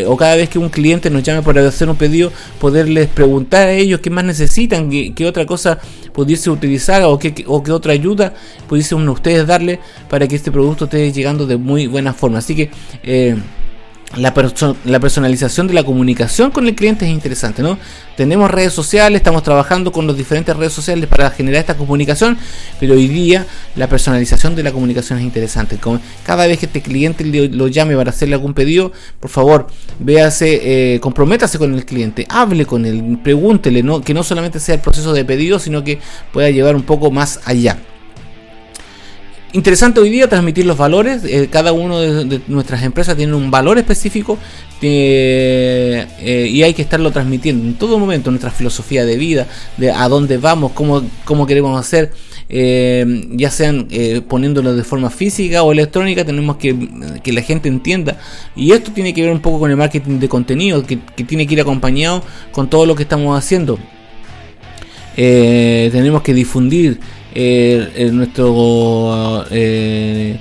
o 0.08 0.18
cada 0.18 0.36
vez 0.36 0.50
que 0.50 0.60
un 0.60 0.70
cliente 0.70 1.10
nos 1.10 1.24
llame 1.24 1.42
para 1.42 1.66
hacer 1.66 1.90
un 1.90 1.96
pedido, 1.96 2.34
poderles 2.60 3.08
preguntar 3.08 3.70
a 3.70 3.72
ellos 3.72 4.02
qué 4.02 4.10
más 4.10 4.26
necesitan, 4.26 4.90
qué, 4.90 5.26
otra 5.26 5.46
cosa 5.46 5.80
pudiese 6.12 6.50
utilizar 6.50 7.04
o 7.04 7.18
qué, 7.18 7.46
o 7.48 7.64
qué 7.64 7.72
otra 7.72 7.94
ayuda 7.94 8.34
pudiesen 8.68 9.08
ustedes 9.08 9.48
darle 9.48 9.80
para 10.10 10.28
que 10.28 10.36
este 10.36 10.52
producto 10.52 10.86
esté 10.86 11.14
llegando 11.14 11.48
de 11.48 11.56
muy 11.56 11.88
buena 11.88 12.14
forma. 12.14 12.40
Así 12.40 12.56
que 12.56 12.70
la, 14.18 14.34
la, 14.86 15.00
personalización 15.00 15.68
de 15.68 15.74
la 15.74 15.84
comunicación 15.84 16.52
con 16.52 16.68
el 16.68 16.76
cliente 16.76 17.06
es 17.06 17.12
interesante, 17.12 17.62
¿no? 17.62 17.78
Tenemos 18.18 18.52
redes 18.52 18.74
sociales, 18.74 19.18
estamos 19.18 19.42
trabajando 19.42 19.92
con 19.92 20.06
las 20.06 20.18
diferentes 20.18 20.56
redes 20.56 20.74
sociales 20.74 21.08
para 21.08 21.30
generar 21.32 21.62
esta 21.62 21.78
comunicación, 21.78 22.38
pero 22.80 22.94
hoy 22.94 23.08
día 23.08 23.46
la 23.76 23.88
personalización 23.88 24.56
de 24.56 24.64
la 24.64 24.72
comunicación 24.72 25.20
es 25.20 25.26
interesante. 25.26 25.78
Cada 26.26 26.46
vez 26.46 26.60
que 26.60 26.66
este 26.66 26.82
cliente 26.82 27.24
lo 27.26 27.68
llame 27.68 27.96
para 27.96 28.10
hacerle 28.10 28.36
algún 28.36 28.54
pedido, 28.54 28.92
por 29.20 29.30
favor, 29.30 29.68
véase, 30.00 30.96
eh, 30.96 31.00
comprométase 31.00 31.58
con 31.58 31.74
el 31.74 31.86
cliente, 31.86 32.26
hable 32.30 32.66
con 32.66 32.86
él, 32.86 33.20
pregúntele, 33.24 33.82
¿no? 33.82 34.02
que 34.02 34.14
no 34.14 34.24
solamente 34.24 34.60
sea 34.60 34.76
el 34.76 34.82
proceso 34.82 35.14
de 35.14 35.24
pedido, 35.26 35.58
sino 35.58 35.84
que 35.84 36.00
pueda 36.34 36.50
llevar 36.50 36.76
un 36.76 36.84
poco 36.84 37.12
más 37.12 37.40
allá. 37.46 37.78
Interesante 39.54 40.00
hoy 40.00 40.10
día 40.10 40.30
transmitir 40.30 40.66
los 40.66 40.78
valores. 40.78 41.26
Eh, 41.26 41.50
cada 41.52 41.74
uno 41.74 42.00
de, 42.00 42.40
nuestras 42.48 42.84
empresas 42.84 43.18
tiene 43.18 43.34
un 43.34 43.52
valor 43.52 43.78
específico 43.78 44.38
eh, 44.82 46.08
y 46.50 46.64
hay 46.64 46.74
que 46.74 46.82
estarlo 46.82 47.12
transmitiendo 47.12 47.68
en 47.68 47.74
todo 47.74 48.00
momento. 48.00 48.32
Nuestra 48.32 48.50
filosofía 48.50 49.04
de 49.04 49.18
vida, 49.18 49.48
de 49.76 49.92
a 49.92 50.08
dónde 50.08 50.38
vamos, 50.38 50.72
cómo, 50.72 51.46
queremos 51.46 51.78
hacer, 51.78 52.14
eh, 52.48 53.28
ya 53.32 53.52
sean 53.52 53.90
poniéndolo 54.30 54.74
de 54.74 54.86
forma 54.86 55.10
física 55.10 55.64
o 55.64 55.74
electrónica, 55.74 56.24
tenemos 56.24 56.56
que 56.56 56.74
que 57.22 57.34
la 57.34 57.42
gente 57.42 57.68
entienda. 57.68 58.20
Y 58.56 58.72
esto 58.72 58.94
tiene 58.94 59.14
que 59.14 59.22
ver 59.22 59.32
un 59.32 59.42
poco 59.42 59.60
con 59.60 59.70
el 59.70 59.76
marketing 59.76 60.20
de 60.20 60.30
contenido, 60.30 60.86
que 60.86 60.96
tiene 61.26 61.46
que 61.46 61.56
ir 61.56 61.62
acompañado 61.62 62.24
con 62.54 62.70
todo 62.70 62.86
lo 62.86 62.96
que 62.96 63.04
estamos 63.04 63.38
haciendo. 63.38 63.78
tenemos 65.14 66.22
que 66.22 66.34
difundir 66.34 67.02
eh, 67.34 68.10
nuestro, 68.12 69.46
eh, 69.52 70.38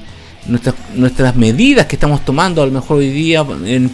nuestras, 0.46 0.74
nuestras 0.94 1.36
medidas 1.36 1.86
que 1.86 1.96
estamos 1.96 2.24
tomando 2.24 2.62
a 2.62 2.66
lo 2.66 2.72
mejor 2.72 2.98
hoy 2.98 3.10
día 3.10 3.44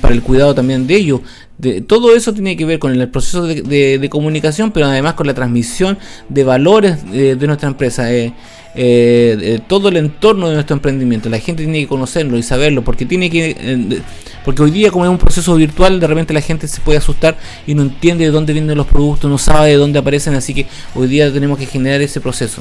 para 0.01 0.15
el 0.15 0.23
cuidado 0.23 0.55
también 0.55 0.87
de 0.87 0.97
ellos. 0.97 1.21
De, 1.59 1.81
todo 1.81 2.15
eso 2.15 2.35
tiene 2.35 2.57
que 2.57 2.67
ver 2.67 2.79
con 2.79 2.93
el 2.93 3.09
proceso 3.09 3.47
de, 3.47 4.09
comunicación, 4.11 4.73
pero 4.73 4.87
además 4.87 5.15
con 5.15 5.27
la 5.27 5.35
transmisión 5.35 5.99
de 6.29 6.45
valores 6.45 7.11
de, 7.11 7.47
nuestra 7.47 7.69
empresa. 7.69 8.09
Eh, 8.79 9.39
eh, 9.41 9.61
todo 9.67 9.89
el 9.89 9.97
entorno 9.97 10.49
de 10.49 10.55
nuestro 10.55 10.77
emprendimiento. 10.77 11.31
La 11.31 11.39
gente 11.39 11.63
tiene 11.63 11.81
que 11.81 11.89
conocerlo 11.89 12.37
y 12.37 12.43
saberlo, 12.43 12.85
porque 12.85 13.07
tiene 13.07 13.31
que, 13.31 13.57
eh, 13.59 14.03
porque 14.45 14.63
hoy 14.63 14.71
día 14.71 14.91
como 14.91 15.07
es 15.07 15.11
un 15.11 15.17
proceso 15.17 15.55
virtual, 15.57 15.99
de 15.99 16.07
repente 16.07 16.35
la 16.35 16.43
gente 16.43 16.69
se 16.69 16.83
puede 16.83 16.99
asustar 16.99 17.39
y 17.67 17.75
no 17.75 17.81
entiende 17.81 18.27
de 18.27 18.31
dónde 18.31 18.53
vienen 18.53 18.77
los 18.77 18.87
productos, 18.87 19.31
no 19.31 19.39
sabe 19.39 19.71
de 19.71 19.77
dónde 19.77 19.99
aparecen, 19.99 20.35
así 20.35 20.53
que 20.53 20.67
hoy 20.95 21.09
día 21.09 21.33
tenemos 21.33 21.59
que 21.59 21.65
generar 21.65 22.03
ese 22.03 22.21
proceso. 22.21 22.61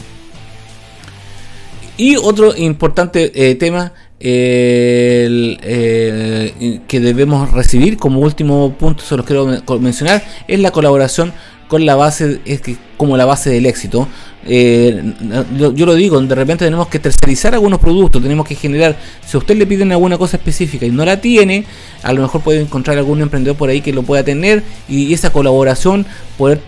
Y 1.98 2.18
otro 2.18 2.56
importante 2.56 3.32
eh, 3.34 3.56
tema 3.56 3.94
que 4.20 5.60
debemos 6.90 7.52
recibir 7.52 7.98
como 7.98 8.20
último 8.20 8.74
punto, 8.74 9.04
se 9.04 9.16
los 9.18 9.26
quiero 9.26 9.46
mencionar, 9.80 10.24
es 10.48 10.60
la 10.60 10.72
colaboración 10.72 11.34
con 11.68 11.86
la 11.86 11.96
base, 11.96 12.40
es 12.46 12.62
que 12.62 12.78
como 12.98 13.18
la 13.18 13.26
base 13.26 13.50
del 13.50 13.66
éxito. 13.66 14.08
Eh, 14.48 15.14
yo 15.58 15.86
lo 15.86 15.96
digo, 15.96 16.22
de 16.22 16.36
repente 16.36 16.66
tenemos 16.66 16.88
que 16.88 17.00
tercerizar 17.00 17.56
algunos 17.56 17.80
productos, 17.80 18.22
tenemos 18.22 18.48
que 18.48 18.54
generar, 18.54 18.96
si 19.26 19.36
a 19.36 19.40
usted 19.40 19.58
le 19.58 19.66
piden 19.66 19.92
alguna 19.92 20.20
cosa 20.20 20.38
específica 20.38 20.86
y 20.86 20.92
no 20.92 21.04
la 21.04 21.20
tiene, 21.20 21.66
a 22.04 22.14
lo 22.14 22.22
mejor 22.22 22.42
puede 22.42 22.62
encontrar 22.62 22.98
algún 22.98 23.22
emprendedor 23.22 23.58
por 23.58 23.70
ahí 23.70 23.82
que 23.82 23.92
lo 23.92 24.04
pueda 24.04 24.24
tener 24.24 24.62
y 24.88 25.12
esa 25.14 25.32
colaboración 25.32 26.06
poder 26.38 26.62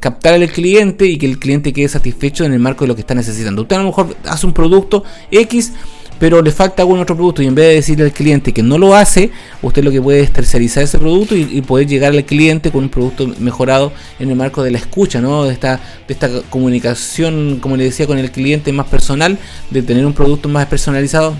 captar 0.00 0.34
al 0.34 0.48
cliente 0.50 1.06
y 1.06 1.18
que 1.18 1.26
el 1.26 1.38
cliente 1.38 1.72
quede 1.72 1.88
satisfecho 1.88 2.44
en 2.44 2.52
el 2.52 2.58
marco 2.58 2.84
de 2.84 2.88
lo 2.88 2.94
que 2.94 3.02
está 3.02 3.14
necesitando. 3.14 3.62
Usted 3.62 3.76
a 3.76 3.80
lo 3.80 3.86
mejor 3.86 4.16
hace 4.24 4.46
un 4.46 4.52
producto 4.52 5.04
X 5.30 5.72
pero 6.18 6.42
le 6.42 6.50
falta 6.50 6.82
algún 6.82 6.98
otro 6.98 7.14
producto 7.14 7.42
y 7.42 7.46
en 7.46 7.54
vez 7.54 7.66
de 7.66 7.74
decirle 7.74 8.04
al 8.04 8.12
cliente 8.12 8.52
que 8.52 8.62
no 8.62 8.78
lo 8.78 8.94
hace, 8.94 9.30
usted 9.62 9.84
lo 9.84 9.90
que 9.90 10.02
puede 10.02 10.20
es 10.20 10.32
tercerizar 10.32 10.82
ese 10.82 10.98
producto 10.98 11.36
y, 11.36 11.62
poder 11.62 11.86
llegar 11.86 12.12
al 12.12 12.24
cliente 12.24 12.70
con 12.70 12.84
un 12.84 12.90
producto 12.90 13.28
mejorado 13.38 13.92
en 14.18 14.30
el 14.30 14.36
marco 14.36 14.62
de 14.62 14.70
la 14.70 14.78
escucha, 14.78 15.20
¿no? 15.20 15.44
De 15.44 15.52
esta, 15.52 15.80
de 16.06 16.14
esta 16.14 16.28
comunicación, 16.50 17.58
como 17.60 17.76
le 17.76 17.84
decía, 17.84 18.06
con 18.06 18.18
el 18.18 18.30
cliente 18.30 18.72
más 18.72 18.86
personal, 18.86 19.38
de 19.70 19.82
tener 19.82 20.06
un 20.06 20.12
producto 20.12 20.48
más 20.48 20.66
personalizado. 20.66 21.36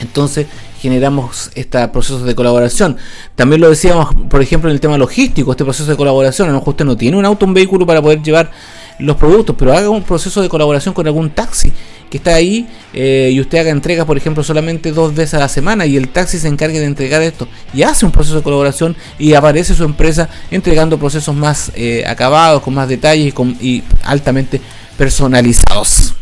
Entonces 0.00 0.46
generamos 0.84 1.50
este 1.54 1.88
proceso 1.88 2.18
de 2.26 2.34
colaboración. 2.34 2.98
También 3.36 3.62
lo 3.62 3.70
decíamos, 3.70 4.14
por 4.28 4.42
ejemplo, 4.42 4.68
en 4.68 4.74
el 4.74 4.80
tema 4.82 4.98
logístico, 4.98 5.50
este 5.50 5.64
proceso 5.64 5.90
de 5.90 5.96
colaboración. 5.96 6.48
A 6.48 6.52
lo 6.52 6.58
mejor 6.58 6.72
usted 6.72 6.84
no 6.84 6.94
tiene 6.94 7.16
un 7.16 7.24
auto, 7.24 7.46
un 7.46 7.54
vehículo 7.54 7.86
para 7.86 8.02
poder 8.02 8.22
llevar 8.22 8.50
los 8.98 9.16
productos, 9.16 9.56
pero 9.58 9.72
haga 9.72 9.88
un 9.88 10.02
proceso 10.02 10.42
de 10.42 10.50
colaboración 10.50 10.92
con 10.92 11.06
algún 11.06 11.30
taxi 11.30 11.72
que 12.10 12.18
está 12.18 12.34
ahí 12.34 12.68
eh, 12.92 13.30
y 13.32 13.40
usted 13.40 13.56
haga 13.56 13.70
entregas, 13.70 14.04
por 14.04 14.18
ejemplo, 14.18 14.44
solamente 14.44 14.92
dos 14.92 15.14
veces 15.14 15.34
a 15.34 15.38
la 15.38 15.48
semana 15.48 15.86
y 15.86 15.96
el 15.96 16.08
taxi 16.08 16.38
se 16.38 16.48
encargue 16.48 16.78
de 16.80 16.84
entregar 16.84 17.22
esto 17.22 17.48
y 17.72 17.82
hace 17.82 18.04
un 18.04 18.12
proceso 18.12 18.36
de 18.36 18.42
colaboración 18.42 18.94
y 19.18 19.32
aparece 19.32 19.74
su 19.74 19.84
empresa 19.84 20.28
entregando 20.50 20.98
procesos 20.98 21.34
más 21.34 21.72
eh, 21.76 22.04
acabados, 22.06 22.60
con 22.60 22.74
más 22.74 22.90
detalles 22.90 23.28
y, 23.28 23.32
con, 23.32 23.56
y 23.58 23.82
altamente 24.04 24.60
personalizados. 24.98 26.14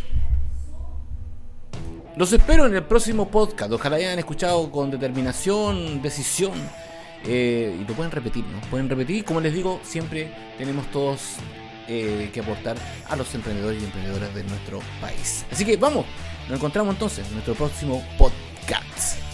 Los 2.23 2.33
espero 2.33 2.67
en 2.67 2.75
el 2.77 2.85
próximo 2.85 3.29
podcast. 3.29 3.73
Ojalá 3.73 3.97
hayan 3.97 4.17
escuchado 4.17 4.71
con 4.71 4.93
determinación, 4.93 6.01
decisión. 6.01 6.53
Eh, 7.25 7.77
y 7.81 7.85
lo 7.85 7.95
pueden 7.95 8.13
repetir, 8.13 8.45
¿no? 8.45 8.61
Pueden 8.71 8.89
repetir. 8.89 9.25
Como 9.25 9.41
les 9.41 9.53
digo, 9.53 9.81
siempre 9.83 10.33
tenemos 10.57 10.89
todos 10.93 11.39
eh, 11.89 12.31
que 12.33 12.39
aportar 12.39 12.77
a 13.09 13.17
los 13.17 13.35
emprendedores 13.35 13.83
y 13.83 13.87
emprendedoras 13.87 14.33
de 14.37 14.45
nuestro 14.45 14.79
país. 15.01 15.45
Así 15.51 15.65
que 15.65 15.77
vamos, 15.77 16.07
nos 16.49 16.59
encontramos 16.59 16.95
entonces 16.95 17.27
en 17.27 17.33
nuestro 17.33 17.55
próximo 17.55 18.01
podcast. 18.17 19.32